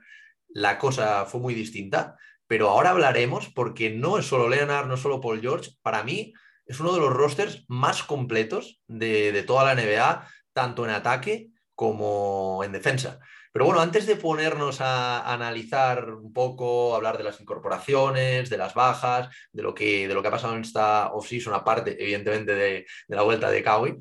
[0.49, 2.17] la cosa fue muy distinta
[2.47, 6.33] pero ahora hablaremos porque no es solo Leonard, no es solo Paul George, para mí
[6.67, 12.63] es uno de los rosters más completos de, toda la NBA, tanto en ataque como
[12.65, 13.19] en defensa.
[13.53, 18.75] Pero bueno, antes de ponernos a, analizar un poco, hablar de las incorporaciones, de las
[18.75, 22.87] bajas, de lo que, de lo que ha pasado en esta offseason, aparte, evidentemente, de,
[23.09, 23.97] la vuelta de Kawhi,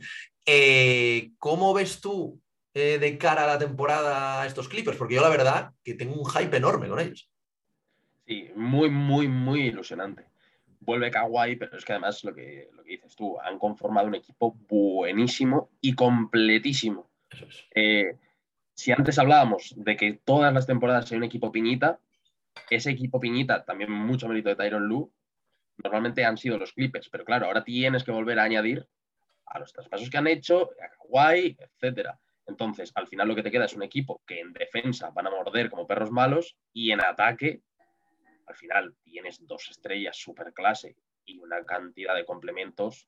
[0.45, 2.41] eh, ¿cómo ves tú
[2.73, 4.97] eh, de cara a la temporada estos Clippers?
[4.97, 7.29] Porque yo la verdad que tengo un hype enorme con ellos.
[8.25, 10.25] Sí, muy, muy, muy ilusionante.
[10.79, 14.15] Vuelve Kawhi, pero es que además lo que, lo que dices tú, han conformado un
[14.15, 17.09] equipo buenísimo y completísimo.
[17.73, 18.17] Eh,
[18.73, 21.99] si antes hablábamos de que todas las temporadas hay un equipo piñita,
[22.69, 25.11] ese equipo piñita, también mucho mérito de Tyron Lu,
[25.83, 28.87] normalmente han sido los Clippers, pero claro, ahora tienes que volver a añadir
[29.45, 32.19] a los traspasos que han hecho, a Kawhi, etcétera.
[32.45, 35.31] Entonces, al final lo que te queda es un equipo que en defensa van a
[35.31, 37.61] morder como perros malos y en ataque
[38.45, 43.07] al final tienes dos estrellas super clase y una cantidad de complementos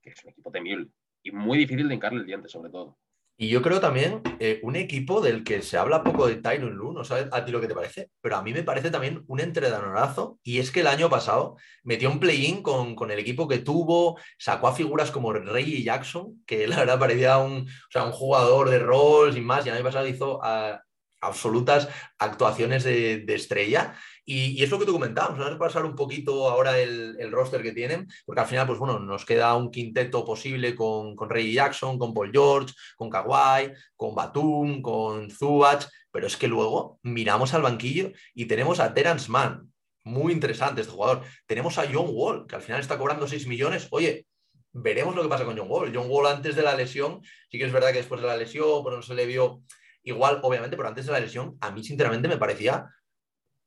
[0.00, 0.88] que es un equipo temible
[1.22, 2.98] y muy difícil de hincarle el diente, sobre todo.
[3.38, 6.92] Y yo creo también eh, un equipo del que se habla poco de Tyron Lu,
[6.92, 9.40] no sabes a ti lo que te parece, pero a mí me parece también un
[9.40, 10.38] entrenadorazo.
[10.42, 14.18] Y es que el año pasado metió un play-in con, con, el equipo que tuvo,
[14.38, 18.12] sacó a figuras como Rey y Jackson, que la verdad parecía un, o sea, un
[18.12, 19.64] jugador de rol y más.
[19.64, 20.80] Y el año pasado hizo ah,
[21.20, 21.88] absolutas
[22.18, 23.94] actuaciones de, de estrella.
[24.24, 27.72] Y, es lo que tú comentabas, vamos a pasar un poquito ahora el, roster que
[27.72, 31.98] tienen, porque al final, pues bueno, nos queda un quinteto posible con, con Ray Jackson,
[31.98, 37.62] con Paul George, con Kawhi, con Batum, con Zubac, pero es que luego miramos al
[37.62, 39.72] banquillo y tenemos a Terence Mann,
[40.04, 41.22] muy interesante este jugador.
[41.46, 43.88] Tenemos a John Wall, que al final está cobrando 6 millones.
[43.90, 44.26] Oye,
[44.72, 45.92] veremos lo que pasa con John Wall.
[45.94, 48.82] John Wall antes de la lesión, sí que es verdad que después de la lesión,
[48.84, 49.62] pero no se le vio
[50.02, 52.86] igual, obviamente, pero antes de la lesión, a mí sinceramente me parecía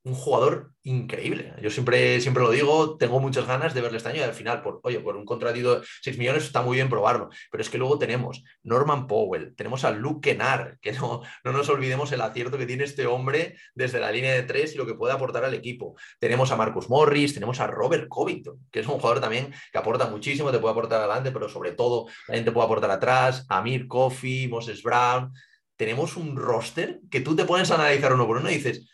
[0.05, 1.55] un jugador increíble.
[1.63, 4.61] Yo siempre, siempre lo digo, tengo muchas ganas de verle este año y al final,
[4.61, 7.79] por, oye, por un contratito de 6 millones está muy bien probarlo, pero es que
[7.79, 12.59] luego tenemos Norman Powell, tenemos a Luke Kennard, que no, no nos olvidemos el acierto
[12.59, 15.55] que tiene este hombre desde la línea de tres y lo que puede aportar al
[15.55, 15.95] equipo.
[16.19, 20.07] Tenemos a Marcus Morris, tenemos a Robert Covington, que es un jugador también que aporta
[20.07, 24.47] muchísimo, te puede aportar adelante, pero sobre todo también te puede aportar atrás, Amir Coffey,
[24.47, 25.33] Moses Brown,
[25.77, 28.87] tenemos un roster que tú te pones a analizar uno por uno y dices,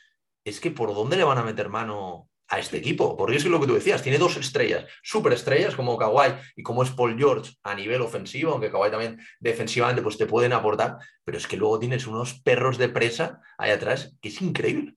[0.44, 3.62] es que por dónde le van a meter mano a este equipo, porque es lo
[3.62, 7.54] que tú decías, tiene dos estrellas, super estrellas como Kawhi y como es Paul George
[7.64, 11.80] a nivel ofensivo, aunque Kawhi también defensivamente pues te pueden aportar, pero es que luego
[11.80, 14.96] tienes unos perros de presa ahí atrás que es increíble.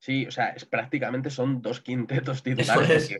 [0.00, 3.16] Sí, o sea, es prácticamente son dos quintetos titulares.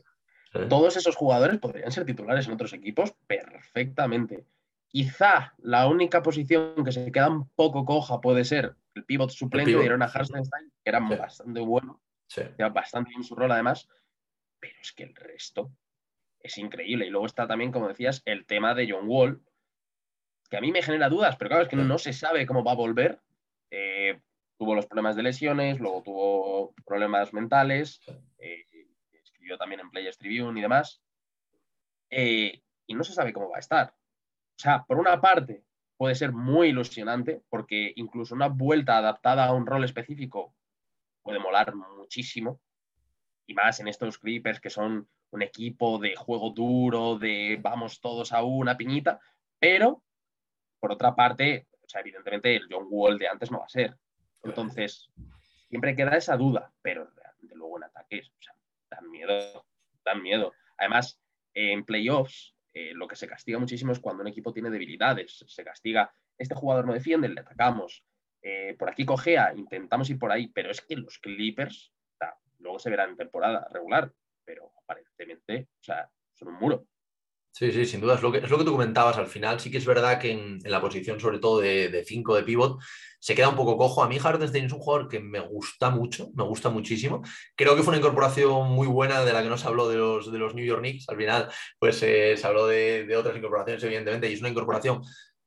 [0.69, 4.45] Todos esos jugadores podrían ser titulares en otros equipos perfectamente.
[4.89, 9.77] Quizá la única posición que se queda un poco coja puede ser el pivot suplente
[9.77, 12.43] de Irona Hartenstein, que era bastante bueno, sí.
[12.73, 13.89] bastante bien su rol además,
[14.59, 15.71] pero es que el resto
[16.41, 17.07] es increíble.
[17.07, 19.43] Y luego está también, como decías, el tema de John Wall,
[20.49, 22.73] que a mí me genera dudas, pero claro, es que no se sabe cómo va
[22.73, 23.21] a volver.
[23.71, 24.21] Eh,
[24.57, 28.01] tuvo los problemas de lesiones, luego tuvo problemas mentales,
[28.39, 28.65] eh,
[29.13, 31.03] escribió también en Players Tribune y demás,
[32.11, 33.89] eh, y no se sabe cómo va a estar.
[33.91, 35.65] O sea, por una parte
[35.97, 40.55] puede ser muy ilusionante porque incluso una vuelta adaptada a un rol específico
[41.23, 42.61] puede molar muchísimo.
[43.47, 48.33] Y más en estos Clippers que son un equipo de juego duro, de vamos todos
[48.33, 49.21] a una piñita,
[49.59, 50.03] pero
[50.81, 53.97] por otra parte, o sea, evidentemente el John Wall de antes no va a ser.
[54.43, 55.11] Entonces,
[55.69, 58.55] siempre queda esa duda, pero realmente luego en ataques, o sea,
[58.91, 59.67] dan miedo,
[60.05, 60.53] dan miedo.
[60.79, 61.19] Además,
[61.55, 65.43] en playoffs, eh, lo que se castiga muchísimo es cuando un equipo tiene debilidades.
[65.49, 68.05] Se castiga, este jugador no defiende, le atacamos.
[68.43, 71.91] Eh, por aquí cogea, intentamos ir por ahí, pero es que los Clippers,
[72.59, 74.13] luego se verá en temporada regular,
[74.45, 76.87] pero aparentemente, o sea, son un muro.
[77.57, 78.17] Sí, sí, sin duda.
[78.17, 79.59] Es lo, que, es lo que tú comentabas al final.
[79.61, 82.79] Sí que es verdad que en, la posición, sobre todo de 5 de, pivot,
[83.19, 84.05] se queda un poco cojo.
[84.05, 87.23] A mí Hardenstein es un jugador que me gusta mucho, me gusta muchísimo.
[87.55, 90.31] Creo que fue una incorporación muy buena de la que no se habló de los,
[90.31, 91.09] de los New York Knicks.
[91.09, 91.49] Al final,
[91.79, 95.01] pues eh, se habló de, otras incorporaciones, evidentemente, y es una incorporación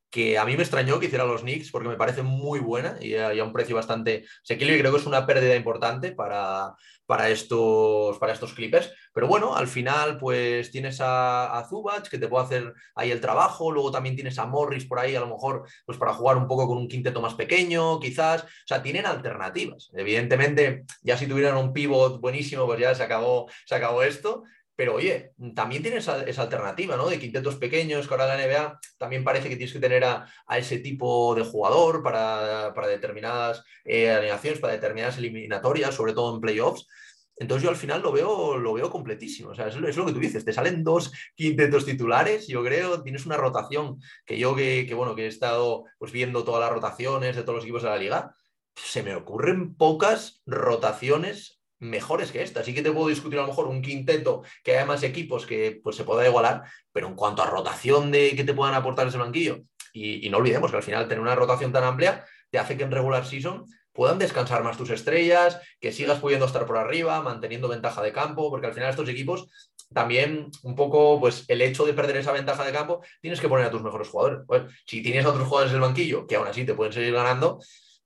[0.10, 3.16] que a mí me extrañó que hiciera los Knicks porque me parece muy buena y
[3.16, 6.74] a, un precio bastante asequible y creo que es una pérdida importante para,
[7.06, 8.92] para, estos, para estos Clippers.
[9.14, 13.22] Pero bueno, al final pues tienes a, a Zubac que te puede hacer ahí el
[13.22, 16.48] trabajo, luego también tienes a Morris por ahí a lo mejor pues para jugar un
[16.48, 19.92] poco con un quinteto más pequeño quizás, o sea, tienen alternativas.
[19.94, 24.44] Evidentemente, ya si tuvieran un pivot buenísimo pues ya se acabó, se acabó esto,
[24.80, 27.10] pero oye, también tienes esa, alternativa, ¿no?
[27.10, 30.26] De quintetos pequeños, que ahora la NBA también parece que tienes que tener a,
[30.58, 36.88] ese tipo de jugador para, determinadas eh, alineaciones, para determinadas eliminatorias, sobre todo en playoffs.
[37.36, 39.50] Entonces yo al final lo veo, lo veo completísimo.
[39.50, 43.26] O sea, es, lo que tú dices, te salen dos quintetos titulares, yo creo, tienes
[43.26, 47.42] una rotación que yo que, bueno, que he estado pues, viendo todas las rotaciones de
[47.42, 48.34] todos los equipos de la liga,
[48.76, 52.60] se me ocurren pocas rotaciones mejores que esta.
[52.60, 55.80] Así que te puedo discutir a lo mejor un quinteto que haya más equipos que
[55.84, 59.18] pues, se pueda igualar, pero en cuanto a rotación de que te puedan aportar ese
[59.18, 59.62] banquillo,
[59.94, 62.92] y, no olvidemos que al final tener una rotación tan amplia te hace que en
[62.92, 68.02] regular season puedan descansar más tus estrellas, que sigas pudiendo estar por arriba, manteniendo ventaja
[68.02, 69.50] de campo, porque al final estos equipos
[69.94, 73.66] también un poco, pues el hecho de perder esa ventaja de campo, tienes que poner
[73.66, 74.40] a tus mejores jugadores.
[74.48, 77.60] Pues, si tienes a otros jugadores del banquillo que aún así te pueden seguir ganando,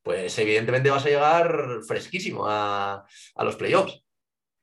[0.03, 3.05] pues evidentemente vas a llegar fresquísimo a,
[3.37, 4.03] los playoffs.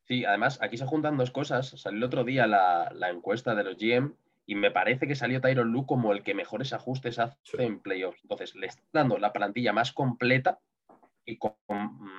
[0.07, 1.68] Sí, además aquí se juntan dos cosas.
[1.68, 4.14] Salió el otro día la, encuesta de los GM
[4.47, 8.20] y me parece que salió Tyron Lu como el que mejores ajustes hace en playoffs.
[8.22, 10.61] Entonces, le está dando la plantilla más completa
[11.24, 11.55] y con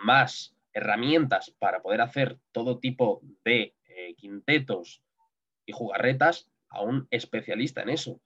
[0.04, 5.04] más herramientas para poder hacer todo tipo de eh, quintetos
[5.66, 8.20] y jugarretas a un especialista en eso.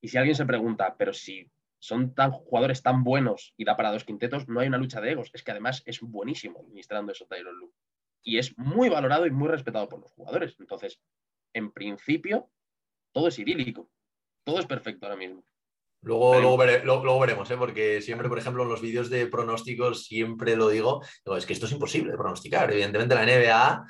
[0.00, 1.48] Y si alguien se pregunta, pero si
[1.82, 5.10] son tan jugadores tan buenos y da para dos quintetos, no hay una lucha de
[5.10, 5.30] egos.
[5.32, 7.74] Es que además es buenísimo administrando eso Tyron Lu.
[8.22, 10.54] Y es muy valorado y muy respetado por los jugadores.
[10.60, 11.00] Entonces,
[11.52, 12.48] en principio,
[13.10, 13.90] todo es idílico.
[14.44, 15.44] Todo es perfecto ahora mismo.
[16.02, 17.56] Luego, luego, veremos, ¿eh?
[17.56, 21.02] porque siempre, por ejemplo, en los vídeos de pronósticos siempre lo digo,
[21.36, 22.70] es que esto es imposible de pronosticar.
[22.70, 23.84] Evidentemente la NBA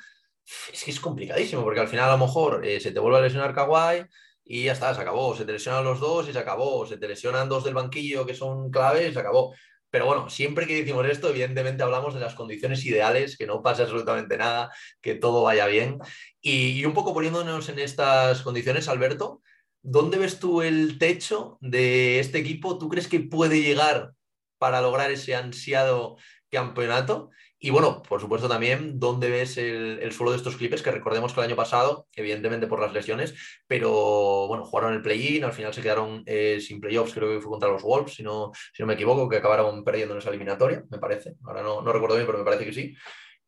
[0.71, 3.21] es que es complicadísimo, porque al final a lo mejor eh, se te vuelve a
[3.21, 4.05] lesionar Kawhi,
[4.45, 5.35] y ya está, se acabó.
[5.35, 6.85] Se te lesionan los dos y se acabó.
[6.85, 9.53] Se te lesionan dos del banquillo que son claves y se acabó.
[9.93, 13.83] Pero bueno, siempre que decimos esto, evidentemente hablamos de las condiciones ideales, que no pase
[13.83, 14.71] absolutamente nada,
[15.01, 15.99] que todo vaya bien.
[16.41, 19.43] Y, un poco poniéndonos en estas condiciones, Alberto,
[19.83, 22.79] ¿dónde ves tú el techo de este equipo?
[22.79, 24.13] ¿Tú crees que puede llegar
[24.57, 26.17] para lograr ese ansiado
[26.49, 27.29] campeonato?
[27.63, 30.81] Y bueno, por supuesto también, ¿dónde ves el, suelo de estos Clippers?
[30.81, 35.45] Que recordemos que el año pasado, evidentemente por las lesiones, pero bueno, jugaron el play-in,
[35.45, 38.51] al final se quedaron eh, sin playoffs, creo que fue contra los Wolves, si no,
[38.73, 41.35] si no me equivoco, que acabaron perdiendo en esa eliminatoria, me parece.
[41.45, 42.97] Ahora no, no recuerdo bien, pero me parece que sí.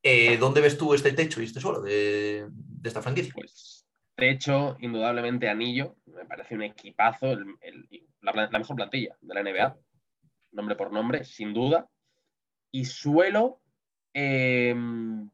[0.01, 2.47] Eh, ¿Dónde ves tú este techo y este suelo de,
[2.85, 3.33] esta franquicia?
[3.35, 3.85] Pues
[4.15, 7.35] techo, indudablemente anillo, me parece un equipazo,
[8.21, 9.77] la, la mejor plantilla de la NBA,
[10.53, 11.89] nombre por nombre, sin duda.
[12.71, 13.61] Y suelo,
[14.17, 15.29] Em,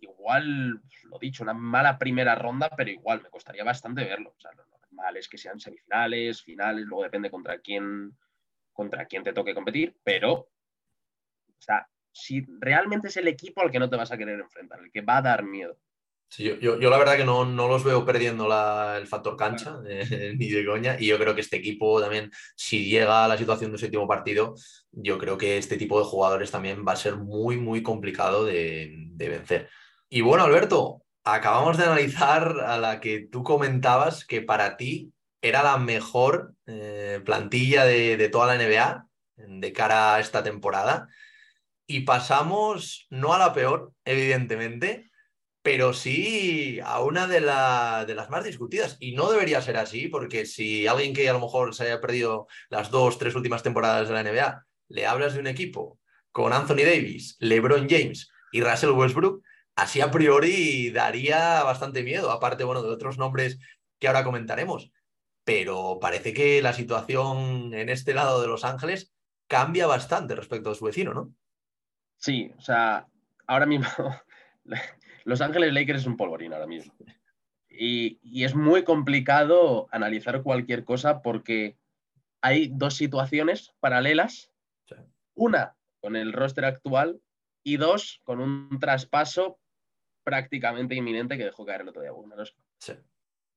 [0.00, 4.34] igual, lo dicho, una mala primera ronda, pero igual me costaría bastante verlo.
[4.36, 8.18] O sea, lo normal es que sean semifinales, finales, luego depende contra quién,
[8.72, 10.50] contra quién te toque competir, pero, o
[11.60, 14.90] sea, si realmente es el equipo al que no te vas a querer enfrentar, el
[14.90, 15.78] que va a dar miedo.
[16.38, 18.46] Yo, la verdad que no, los veo perdiendo
[18.96, 19.78] el factor cancha,
[20.36, 23.72] ni de coña, y yo creo que este equipo también, si llega a la situación
[23.72, 24.54] de séptimo partido,
[24.92, 29.08] yo creo que este tipo de jugadores también va a ser muy, muy complicado de,
[29.16, 29.68] vencer.
[30.08, 35.62] Y bueno, Alberto, acabamos de analizar a la que tú comentabas que para ti era
[35.62, 39.06] la mejor eh, plantilla de, de, toda la NBA
[39.36, 41.08] de cara a esta temporada.
[41.86, 45.05] Y pasamos no a la peor, evidentemente,
[45.66, 48.96] pero sí a una de, las más discutidas.
[49.00, 52.46] Y no debería ser así, porque si alguien que a lo mejor se haya perdido
[52.68, 55.98] las dos, tres últimas temporadas de la NBA le hablas de un equipo
[56.30, 59.42] con Anthony Davis, LeBron James y Russell Westbrook,
[59.74, 63.58] así a priori daría bastante miedo, aparte, bueno, de otros nombres
[63.98, 64.92] que ahora comentaremos.
[65.42, 69.12] Pero parece que la situación en este lado de Los Ángeles
[69.48, 71.34] cambia bastante respecto a su vecino, ¿no?
[72.18, 73.08] Sí, o sea,
[73.48, 73.88] ahora mismo
[75.26, 76.94] Los Ángeles Lakers es un polvorín ahora mismo.
[77.68, 81.76] Y, y, es muy complicado analizar cualquier cosa porque
[82.40, 84.50] hay dos situaciones paralelas
[85.36, 87.20] una, con el roster actual
[87.62, 89.60] y dos, con un traspaso
[90.24, 92.12] prácticamente inminente que dejó caer el otro día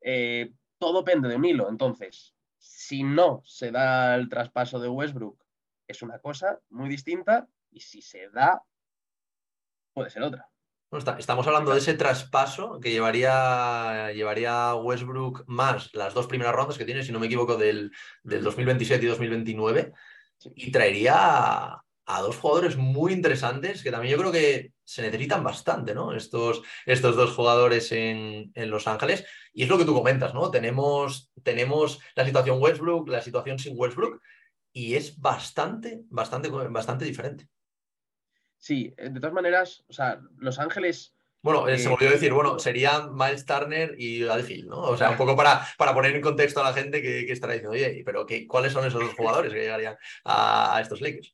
[0.01, 1.69] eh, todo pende de un hilo.
[1.69, 5.43] Entonces, si no se da el traspaso de Westbrook,
[5.87, 8.63] es una cosa muy distinta y si se da,
[9.93, 10.49] puede ser otra.
[10.91, 16.85] Estamos hablando de ese traspaso que llevaría, llevaría Westbrook más las dos primeras rondas que
[16.85, 17.91] tiene, si no me equivoco, del,
[18.23, 19.91] del 2027 y 2029,
[20.55, 21.13] y traería
[22.05, 26.13] a, dos jugadores muy interesantes que también yo creo que se necesitan bastante, ¿no?
[26.13, 29.25] Estos, estos dos jugadores en, en, Los Ángeles.
[29.53, 30.49] Y es lo que tú comentas, ¿no?
[30.49, 34.21] Tenemos, tenemos la situación Westbrook, la situación sin Westbrook,
[34.73, 37.47] y es bastante, bastante, bastante diferente.
[38.59, 41.15] Sí, eh, de todas maneras, o sea, Los Ángeles.
[41.41, 44.81] Bueno, eh, se me olvidó decir, bueno, serían Miles Turner y Al Hill, ¿no?
[44.81, 47.53] O sea, un poco para, para poner en contexto a la gente que, que estará
[47.53, 49.95] diciendo, oye, pero qué, ¿cuáles son esos dos jugadores que llegarían
[50.25, 51.33] a, estos Lakers?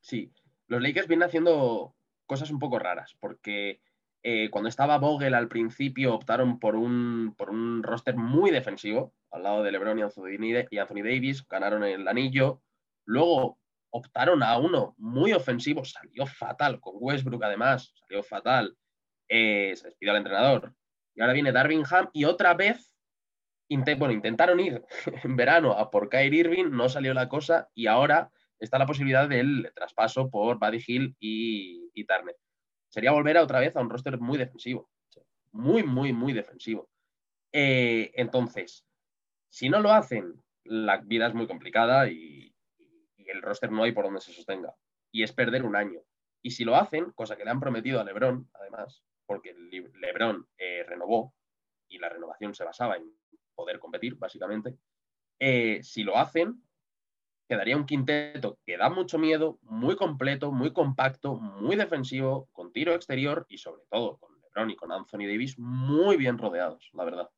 [0.00, 0.32] Sí,
[0.66, 1.94] los Lakers vienen haciendo
[2.26, 3.80] cosas un poco raras, porque
[4.24, 9.44] eh, cuando estaba Vogel al principio optaron por un, por un roster muy defensivo, al
[9.44, 12.60] lado de LeBron y Anthony, y Anthony Davis, ganaron el anillo.
[13.04, 13.58] Luego
[13.96, 18.76] optaron a uno muy ofensivo, salió fatal, con Westbrook además, salió fatal,
[19.28, 20.74] eh, se despidió al entrenador.
[21.14, 22.92] Y ahora viene Darvingham y otra vez,
[23.68, 24.82] bueno, intentaron ir
[25.22, 29.28] en verano a por Kyrie Irving, no salió la cosa y ahora está la posibilidad
[29.28, 32.36] del traspaso por Buddy Hill y, y Turner.
[32.88, 34.90] Sería volver a otra vez a un roster muy defensivo,
[35.52, 36.88] muy, muy, muy defensivo.
[37.52, 38.84] Eh, entonces,
[39.50, 42.53] si no lo hacen, la vida es muy complicada y,
[43.30, 44.74] el roster no hay por donde se sostenga.
[45.12, 46.00] Y es perder un año.
[46.42, 50.84] Y si lo hacen, cosa que le han prometido a Lebron, además, porque Lebron eh,
[50.86, 51.34] renovó
[51.88, 53.10] y la renovación se basaba en
[53.54, 54.76] poder competir, básicamente,
[55.38, 56.62] eh, si lo hacen,
[57.48, 62.94] quedaría un quinteto que da mucho miedo, muy completo, muy compacto, muy defensivo, con tiro
[62.94, 67.30] exterior y sobre todo con LeBron y con Anthony Davis muy bien rodeados, la verdad.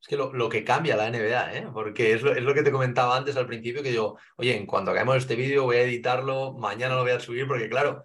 [0.00, 1.68] Es que lo, que cambia la NBA, ¿eh?
[1.72, 5.16] porque es lo, que te comentaba antes al principio, que yo, oye, en cuanto acabemos
[5.16, 8.04] este vídeo voy a editarlo, mañana lo voy a subir, porque claro,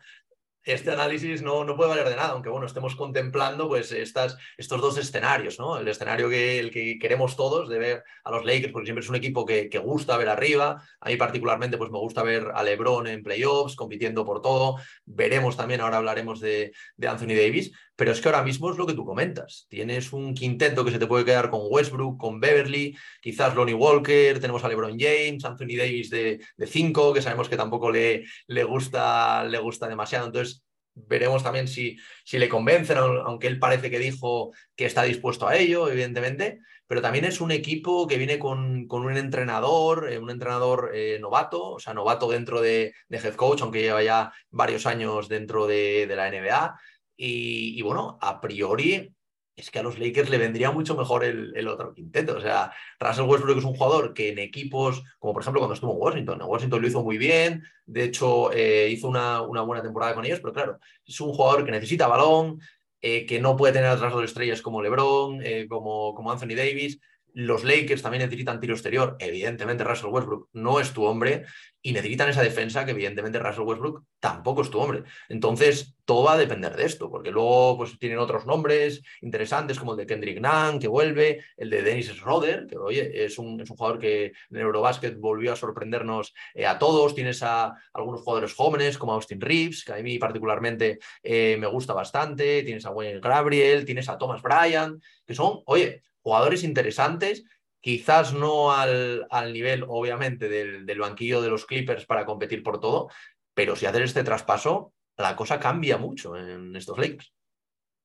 [0.63, 4.79] este análisis no, no puede valer de nada, aunque bueno, estemos contemplando pues estas, estos
[4.79, 5.77] dos escenarios, ¿no?
[5.77, 9.09] El escenario que, el que queremos todos de ver a los Lakers, porque siempre es
[9.09, 12.63] un equipo que, que, gusta ver arriba, a mí particularmente pues me gusta ver a
[12.63, 14.75] LeBron en playoffs, compitiendo por todo,
[15.05, 17.71] veremos también, ahora hablaremos de, de Anthony Davis,
[18.01, 20.97] pero es que ahora mismo es lo que tú comentas, tienes un quinteto que se
[20.97, 25.77] te puede quedar con Westbrook, con Beverly, quizás Lonnie Walker, tenemos a LeBron James, Anthony
[25.77, 30.63] Davis de 5, que sabemos que tampoco le, le, gusta, le gusta demasiado, entonces
[30.95, 31.95] veremos también si,
[32.25, 37.03] si le convencen, aunque él parece que dijo que está dispuesto a ello, evidentemente, pero
[37.03, 41.73] también es un equipo que viene con, con un entrenador, eh, un entrenador eh, novato,
[41.73, 46.07] o sea, novato dentro de, de, head coach, aunque lleva ya varios años dentro de,
[46.07, 46.79] de la NBA.
[47.17, 49.13] Y, bueno, a priori
[49.55, 52.37] es que a los Lakers le vendría mucho mejor el, otro quinteto.
[52.37, 55.93] O sea, Russell Westbrook es un jugador que en equipos, como por ejemplo cuando estuvo
[55.93, 59.83] en Washington, en Washington lo hizo muy bien, de hecho eh, hizo una, una, buena
[59.83, 62.59] temporada con ellos, pero claro, es un jugador que necesita balón,
[63.03, 66.99] eh, que no puede tener atrás de estrellas como LeBron, eh, como, como Anthony Davis.
[67.33, 69.15] Los Lakers también necesitan tiro exterior.
[69.19, 71.45] Evidentemente, Russell Westbrook no es tu hombre
[71.81, 75.03] y necesitan esa defensa que, evidentemente, Russell Westbrook tampoco es tu hombre.
[75.29, 79.93] Entonces, todo va a depender de esto, porque luego pues, tienen otros nombres interesantes, como
[79.93, 83.69] el de Kendrick Nunn, que vuelve, el de Dennis Schroeder, que, oye, es un, es
[83.69, 87.15] un jugador que en Eurobasket volvió a sorprendernos eh, a todos.
[87.15, 91.93] Tienes a algunos jugadores jóvenes, como Austin Reeves, que a mí particularmente eh, me gusta
[91.93, 92.63] bastante.
[92.63, 97.45] Tienes a Wayne Gabriel, tienes a Thomas Bryant, que son, oye, jugadores interesantes,
[97.79, 102.79] quizás no al, al nivel, obviamente, del, del, banquillo de los Clippers para competir por
[102.79, 103.09] todo,
[103.53, 107.33] pero si haces este traspaso, la cosa cambia mucho en estos Lakers.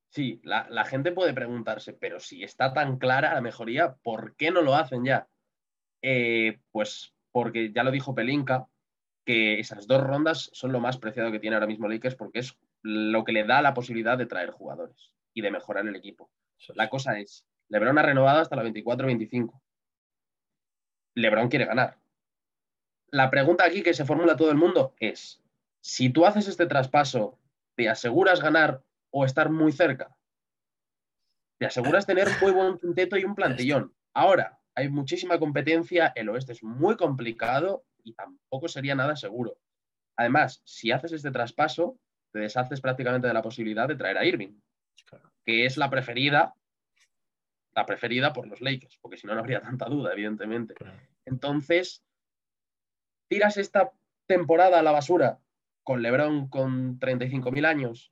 [0.09, 4.51] Sí, la, la, gente puede preguntarse, pero si está tan clara la mejoría, ¿por qué
[4.51, 5.27] no lo hacen ya?
[6.01, 8.67] Eh, pues porque ya lo dijo Pelinka,
[9.25, 12.57] que esas dos rondas son lo más preciado que tiene ahora mismo Lakers porque es
[12.81, 16.31] lo que le da la posibilidad de traer jugadores y de mejorar el equipo.
[16.75, 19.61] La cosa es, LeBron ha renovado hasta la 24-25.
[21.15, 21.97] LeBron quiere ganar.
[23.09, 25.41] La pregunta aquí que se formula todo el mundo es,
[25.81, 27.39] si tú haces este traspaso,
[27.75, 30.15] ¿te aseguras ganar o estar muy cerca?
[31.59, 33.93] Te aseguras tener muy buen quinteto y un plantillón.
[34.13, 39.57] Ahora, hay muchísima competencia, el oeste es muy complicado y tampoco sería nada seguro.
[40.17, 41.97] Además, si haces este traspaso,
[42.31, 44.59] te deshaces prácticamente de la posibilidad de traer a Irving,
[45.45, 46.53] que es la preferida
[47.77, 50.73] la preferida por los Lakers, porque si no, no habría tanta duda, evidentemente.
[51.25, 52.03] Entonces,
[53.29, 53.93] tiras esta
[54.25, 55.39] temporada a la basura
[55.83, 58.11] con LeBron con 35.000 años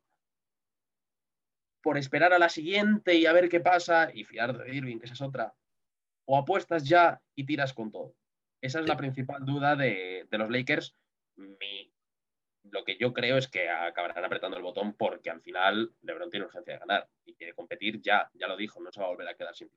[1.82, 5.06] por esperar a la siguiente y a ver qué pasa y fiar de Irving, que
[5.06, 5.56] esa es otra.
[6.26, 8.14] O apuestas ya y tiras con todo.
[8.62, 10.96] Esa es la principal duda de, de los Lakers.
[11.38, 11.92] Mi,
[12.72, 16.46] lo que yo creo es que acabarán apretando el botón porque al final LeBron tiene
[16.46, 19.28] urgencia de ganar y quiere competir ya, ya lo dijo, no se va a volver
[19.28, 19.70] a quedar sin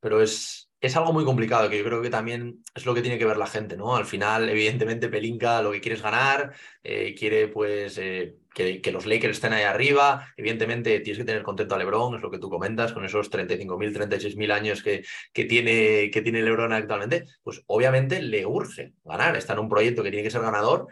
[0.00, 3.18] Pero es, es algo muy complicado, que yo creo que también es lo que tiene
[3.18, 3.96] que ver la gente, ¿no?
[3.96, 8.92] Al final, evidentemente, Pelinka lo que quiere es ganar, eh, quiere pues eh, que, que,
[8.92, 12.38] los Lakers estén ahí arriba, evidentemente tienes que tener contento a LeBron, es lo que
[12.38, 17.62] tú comentas, con esos 35.000, 36.000 años que, que, tiene, que tiene LeBron actualmente, pues
[17.66, 20.88] obviamente le urge ganar, está en un proyecto que tiene que ser ganador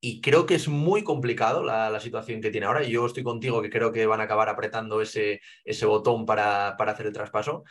[0.00, 2.82] y creo que es muy complicado la, la, situación que tiene ahora.
[2.82, 6.92] Yo estoy contigo que creo que van a acabar apretando ese, ese botón para, para
[6.92, 7.64] hacer el traspaso.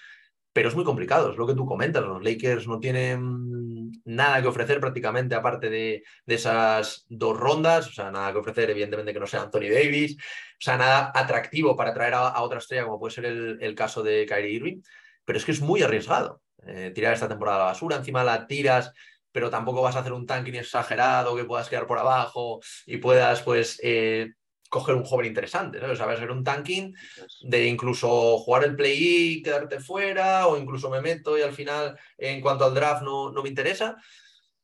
[0.52, 2.04] Pero es muy complicado, es lo que tú comentas.
[2.04, 7.88] Los Lakers no tienen nada que ofrecer prácticamente aparte de, de esas dos rondas.
[7.88, 10.16] O sea, nada que ofrecer, evidentemente, que no sea Anthony Davis.
[10.16, 14.02] O sea, nada atractivo para traer a, otra estrella, como puede ser el, el, caso
[14.02, 14.82] de Kyrie Irving.
[15.26, 17.98] Pero es que es muy arriesgado eh, tirar esta temporada a la basura.
[17.98, 18.94] Encima la tiras
[19.36, 23.42] pero tampoco vas a hacer un tanking exagerado que puedas quedar por abajo y puedas,
[23.42, 24.32] pues, eh,
[24.70, 25.92] coger un joven interesante, ¿no?
[25.92, 26.96] O sea, va a ser un tanking
[27.42, 32.00] de incluso jugar el play y quedarte fuera, o incluso me meto y al final,
[32.18, 33.98] en cuanto al draft, no, no me interesa.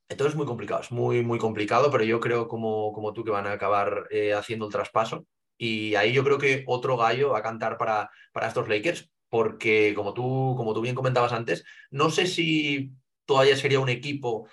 [0.07, 3.31] Entonces es muy complicado, es muy, muy complicado, pero yo creo como, como tú que
[3.31, 5.25] van a acabar eh, haciendo el traspaso.
[5.57, 9.93] Y ahí yo creo que otro gallo va a cantar para, para estos Lakers, porque
[9.97, 12.93] como tú, como tú bien comentabas antes, no sé si
[13.31, 14.49] todavía sería un equipo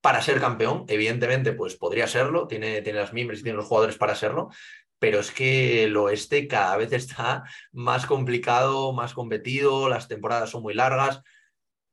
[0.00, 0.84] para ser campeón.
[0.88, 4.50] Evidentemente, pues podría serlo, tiene, tiene las miembros y tiene los jugadores para serlo,
[4.98, 10.62] pero es que el oeste cada vez está más complicado, más competido, las temporadas son
[10.62, 11.22] muy largas.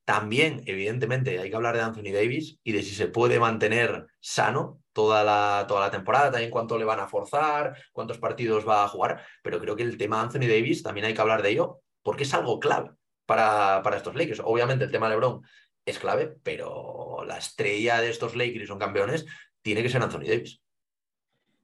[0.03, 4.81] También, evidentemente, hay que hablar de Anthony Davis y de si se puede mantener sano
[4.91, 8.87] toda la, toda la temporada, también cuánto le van a forzar, cuántos partidos va a
[8.87, 12.23] jugar, pero creo que el tema Anthony Davis también hay que hablar de ello porque
[12.23, 12.91] es algo clave
[13.25, 14.41] para, para estos Lakers.
[14.43, 15.41] Obviamente el tema LeBron
[15.85, 19.25] es clave, pero la estrella de estos Lakers son campeones
[19.61, 20.61] tiene que ser Anthony Davis.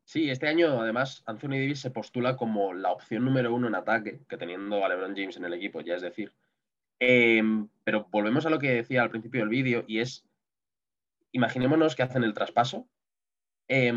[0.03, 4.21] Sí, este año además Anthony Davis se postula como la opción número uno en ataque,
[4.27, 6.33] que teniendo a LeBron James en el equipo, ya es decir.
[6.99, 7.41] Eh,
[7.83, 10.25] pero volvemos a lo que decía al principio del vídeo y es,
[11.31, 12.87] imaginémonos que hacen el traspaso.
[13.67, 13.93] Eh,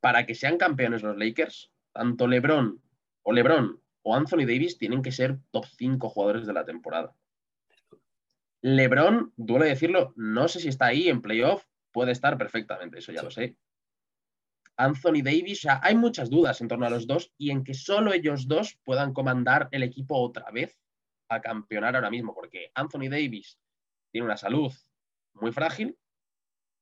[0.00, 2.82] para que sean campeones los Lakers, tanto LeBron
[3.22, 7.14] o LeBron o Anthony Davis tienen que ser top 5 jugadores de la temporada.
[8.62, 13.20] LeBron, duele decirlo, no sé si está ahí en playoff, puede estar perfectamente, eso ya
[13.20, 13.24] sí.
[13.24, 13.56] lo sé.
[14.76, 17.74] Anthony Davis, o sea, hay muchas dudas en torno a los dos y en que
[17.74, 20.80] solo ellos dos puedan comandar el equipo otra vez
[21.28, 23.58] a campeonar ahora mismo, porque Anthony Davis
[24.10, 24.72] tiene una salud
[25.34, 25.98] muy frágil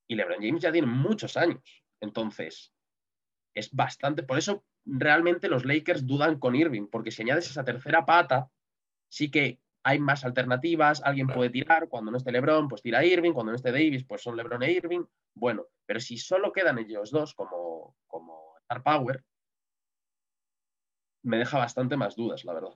[0.09, 1.85] y LeBron James ya tiene muchos años.
[2.01, 2.72] Entonces,
[3.55, 8.05] es bastante, por eso realmente los Lakers dudan con Irving, porque si añades esa tercera
[8.07, 8.51] pata,
[9.09, 13.33] sí que hay más alternativas, alguien puede tirar, cuando no esté LeBron, pues tira Irving,
[13.33, 15.05] cuando no esté Davis, pues son LeBron e Irving.
[15.35, 19.24] Bueno, pero si solo quedan ellos dos como, como Star Power,
[21.22, 22.74] me deja bastante más dudas, la verdad.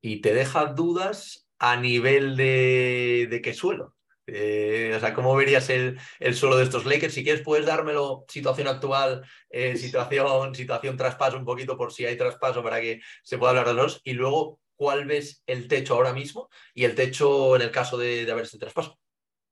[0.00, 3.96] Y te deja dudas a nivel de, de qué suelo.
[4.26, 7.12] Eh, o sea, ¿cómo verías el, el, suelo de estos Lakers?
[7.12, 12.16] Si quieres, puedes dármelo situación actual, eh, situación, situación traspaso, un poquito por si hay
[12.16, 14.00] traspaso para que se pueda hablar de los.
[14.04, 18.24] Y luego, cuál ves el techo ahora mismo y el techo en el caso de,
[18.24, 18.98] de haber este traspaso.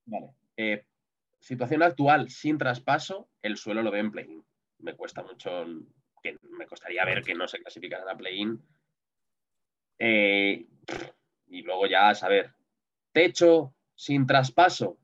[0.04, 0.30] Vale.
[0.56, 0.84] Eh,
[1.40, 4.44] situación actual sin traspaso, el suelo lo veo en play-in.
[4.78, 5.64] Me cuesta mucho,
[6.22, 8.60] que me costaría ver que no se clasificaran a play-in.
[9.98, 10.66] Eh,
[11.48, 12.54] y luego ya saber,
[13.12, 14.98] techo sin traspaso,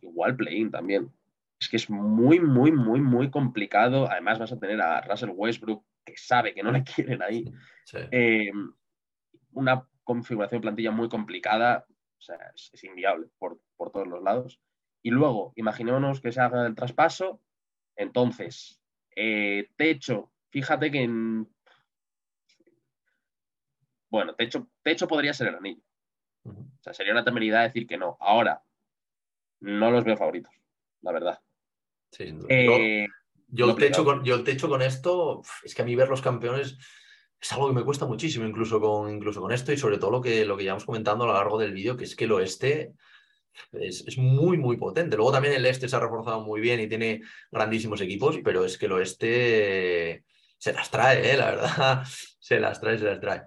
[0.00, 1.12] igual play-in también.
[1.60, 4.08] Es que es muy, muy, muy, muy complicado.
[4.08, 7.44] Además vas a tener a Russell Westbrook que sabe que no le quieren ahí.
[7.84, 7.98] Sí.
[8.10, 8.52] Eh,
[9.52, 14.22] una configuración de plantilla muy complicada, o sea, es, es inviable por, por, todos los
[14.22, 14.60] lados.
[15.02, 17.40] Y luego, imaginémonos que se haga el traspaso,
[17.96, 18.80] entonces,
[19.14, 21.48] eh, techo, fíjate que en...
[24.10, 25.82] Bueno, techo, techo podría ser el anillo.
[26.44, 26.78] Uh -huh.
[26.78, 28.16] O sea, sería una temeridad decir que no.
[28.20, 28.62] Ahora,
[29.60, 30.52] no los veo favoritos,
[31.02, 31.40] la verdad.
[32.12, 33.06] Sí, eh,
[33.48, 36.22] yo el, techo con, yo el techo con esto, es que a mí ver los
[36.22, 36.78] campeones
[37.40, 40.20] es algo que me cuesta muchísimo, incluso con, incluso con esto y sobre todo lo
[40.20, 42.92] que, lo que hemos comentando a lo largo del vídeo, que es que el oeste
[43.72, 45.16] es, es, muy, muy potente.
[45.16, 48.76] Luego también el este se ha reforzado muy bien y tiene grandísimos equipos, pero es
[48.76, 50.24] que el oeste
[50.58, 51.36] se las trae, ¿eh?
[51.36, 52.04] la verdad,
[52.40, 53.42] se las trae, se las trae.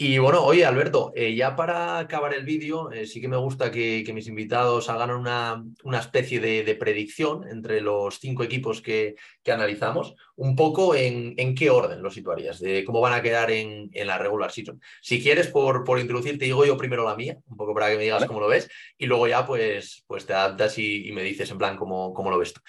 [0.00, 3.72] Y bueno, oye Alberto, eh, ya para acabar el vídeo, eh, sí que me gusta
[3.72, 9.50] que, mis invitados hagan una, una especie de, predicción entre los cinco equipos que, que
[9.50, 13.90] analizamos, un poco en, en, qué orden los situarías, de cómo van a quedar en,
[13.92, 14.80] en la regular season.
[15.02, 17.96] Si quieres, por, por introducir, te digo yo primero la mía, un poco para que
[17.96, 21.24] me digas cómo lo ves, y luego ya pues, pues te adaptas y, y me
[21.24, 22.60] dices en plan cómo, cómo lo ves tú.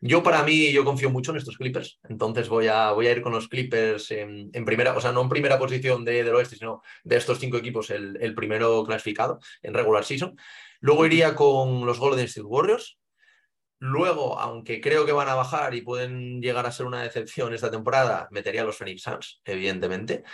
[0.00, 3.22] Yo para mí, yo confío mucho en estos Clippers, entonces voy a, voy a ir
[3.22, 6.82] con los Clippers en, primera, o sea, no en primera posición de, del oeste, sino
[7.04, 10.36] de estos cinco equipos, el, primero clasificado en regular season.
[10.80, 12.98] Luego iría con los Golden State Warriors.
[13.78, 17.70] Luego, aunque creo que van a bajar y pueden llegar a ser una decepción esta
[17.70, 20.24] temporada, metería a los Phoenix Suns, evidentemente.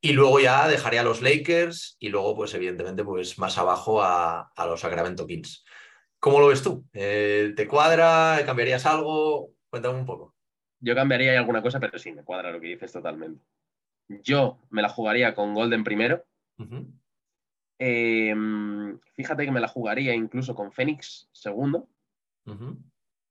[0.00, 4.52] Y luego ya dejaría a los Lakers y luego, pues evidentemente, pues más abajo a,
[4.54, 5.64] a los Sacramento Kings.
[6.18, 6.84] ¿Cómo lo ves tú?
[6.92, 8.42] Eh, ¿Te cuadra?
[8.44, 9.52] ¿Cambiarías algo?
[9.70, 10.34] Cuéntame un poco.
[10.80, 13.44] Yo cambiaría alguna cosa, pero sí, me cuadra lo que dices totalmente.
[14.08, 16.24] Yo me la jugaría con Golden primero.
[17.78, 21.88] Em, fíjate que me la jugaría incluso con Phoenix segundo.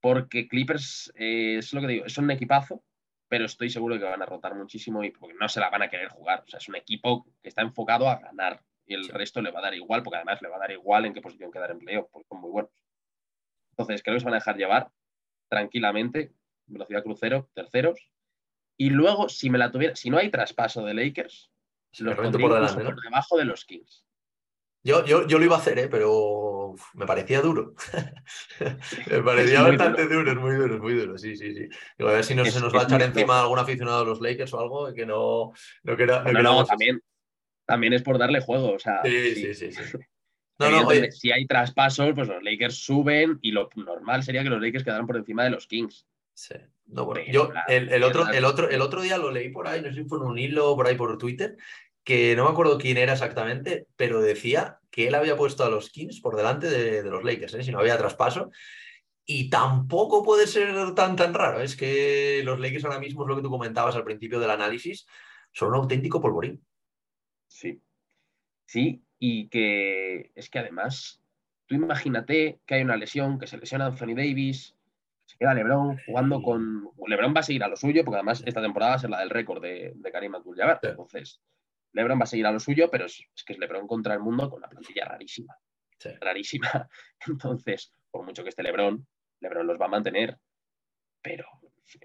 [0.02, 2.84] Porque Clippers, eh, es lo que digo, es un equipazo,
[3.28, 5.90] pero estoy seguro que van a rotar muchísimo y porque no se la van a
[5.90, 6.44] querer jugar.
[6.46, 9.60] O sea, es un equipo que está enfocado a ganar y el resto le va
[9.60, 11.80] a dar igual, porque además le va a dar igual en qué posición quedar en
[11.80, 12.72] playoff, porque son muy buenos.
[13.72, 14.92] Entonces, creo que se van a dejar llevar
[15.50, 16.32] tranquilamente,
[16.68, 18.12] velocidad crucero, terceros.
[18.78, 21.52] Y luego, si me la tuviera, si no hay traspaso de Lakers,
[22.00, 24.06] los pondría por, por debajo de los Kings.
[24.84, 25.88] Yo, yo, yo, lo iba a hacer, ¿eh?
[25.90, 27.74] pero me parecía duro.
[29.10, 30.32] me parecía bastante duro.
[30.32, 31.68] es muy duro, es muy duro, sí, sí, sí.
[32.00, 34.54] a ver si no se nos va a echar encima algún aficionado de los Lakers
[34.54, 37.02] o algo que no, no, quiera, no, no, también,
[37.66, 39.02] también es por darle juego, o sea.
[39.04, 39.72] Sí, sí, sí.
[39.72, 39.82] sí,
[40.58, 44.62] No, no, Si hay traspasos, pues los Lakers suben y lo normal sería que los
[44.62, 46.08] Lakers quedaran por encima de los Kings.
[46.34, 46.56] Sí.
[46.88, 49.90] No, bueno, yo el, otro, el, otro, el otro día lo leí por ahí, no
[49.90, 51.58] sé si fue en un hilo por ahí por Twitter,
[52.04, 55.90] que no me acuerdo quién era exactamente, pero decía que él había puesto a los
[55.90, 57.64] Kings por delante de, los Lakers, ¿eh?
[57.64, 58.52] si no había traspaso.
[59.26, 61.60] Y tampoco puede ser tan, tan raro.
[61.60, 65.08] Es que los Lakers ahora mismo es lo que tú comentabas al principio del análisis,
[65.52, 66.64] son un auténtico polvorín.
[67.56, 67.82] Sí.
[68.66, 71.22] Sí, y que es que además,
[71.68, 74.76] tú imagínate que hay una lesión, que se lesiona Anthony Davis,
[75.26, 76.92] se queda LeBron jugando con.
[77.08, 79.20] LeBron va a seguir a lo suyo, porque además esta temporada va a ser la
[79.20, 80.80] del récord de, de Karim Abdul-Jabbar.
[80.84, 81.42] Entonces,
[81.94, 84.50] LeBron va a seguir a lo suyo, pero es, que es LeBron contra el mundo
[84.50, 85.58] con una plantilla rarísima.
[86.20, 86.90] Rarísima.
[87.28, 89.08] Entonces, por mucho que esté LeBron,
[89.40, 90.38] LeBron los va a mantener,
[91.22, 91.46] pero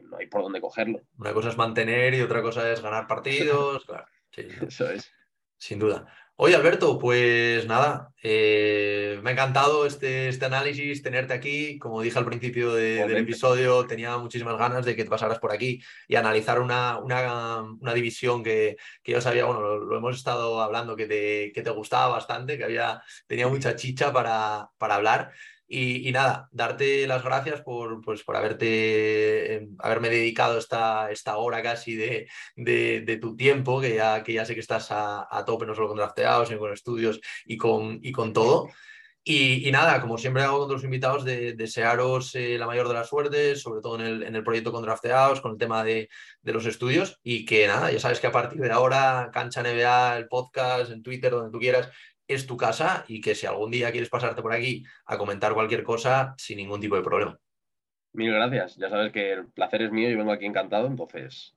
[0.03, 1.01] no hay por dónde cogerlo.
[1.18, 3.84] Una cosa es mantener y otra cosa es ganar partidos.
[3.86, 4.07] claro.
[4.36, 5.12] Eso es.
[5.61, 6.06] Sin duda.
[6.36, 11.78] Oye, Alberto, pues nada, eh, me ha encantado este, este análisis, tenerte aquí.
[11.78, 15.82] Como dije al principio del episodio, tenía muchísimas ganas de que te pasaras por aquí
[16.08, 21.04] y analizar una, una, división que, que, yo sabía, bueno, lo, hemos estado hablando, que
[21.06, 25.32] te, que te gustaba bastante, que había, tenía mucha chicha para, para hablar.
[25.73, 31.62] Y, nada, darte las gracias por, pues, por haberte, em, haberme dedicado esta, esta hora
[31.62, 35.75] casi de, de, tu tiempo, que ya, que ya sé que estás a, tope, no
[35.77, 38.68] solo con drafteados, sino con estudios y con, y con todo.
[39.23, 43.09] Y, nada, como siempre hago con los invitados, de, desearos eh, la mayor de las
[43.09, 46.09] suertes, sobre todo en el, en el proyecto con drafteados, con el tema de,
[46.43, 47.21] de, los estudios.
[47.23, 51.05] Y que nada, ya sabes que a partir de ahora, Cancha NBA, el podcast, en
[51.05, 51.91] Twitter, donde tú quieras,
[52.35, 55.83] es tu casa y que si algún día quieres pasarte por aquí a comentar cualquier
[55.83, 57.39] cosa, sin ningún tipo de problema.
[58.12, 58.76] Mil gracias.
[58.76, 61.55] Ya sabes que el placer es mío y vengo aquí encantado, entonces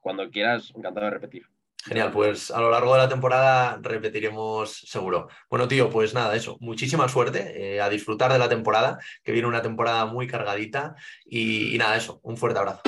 [0.00, 1.46] cuando quieras, encantado de repetir.
[1.84, 5.28] Genial, pues a lo largo de la temporada repetiremos seguro.
[5.48, 6.58] Bueno, tío, pues nada, eso.
[6.60, 10.94] Muchísima suerte, eh, a disfrutar de la temporada, que viene una temporada muy cargadita.
[11.24, 12.20] y nada, eso.
[12.22, 12.82] Un fuerte abrazo.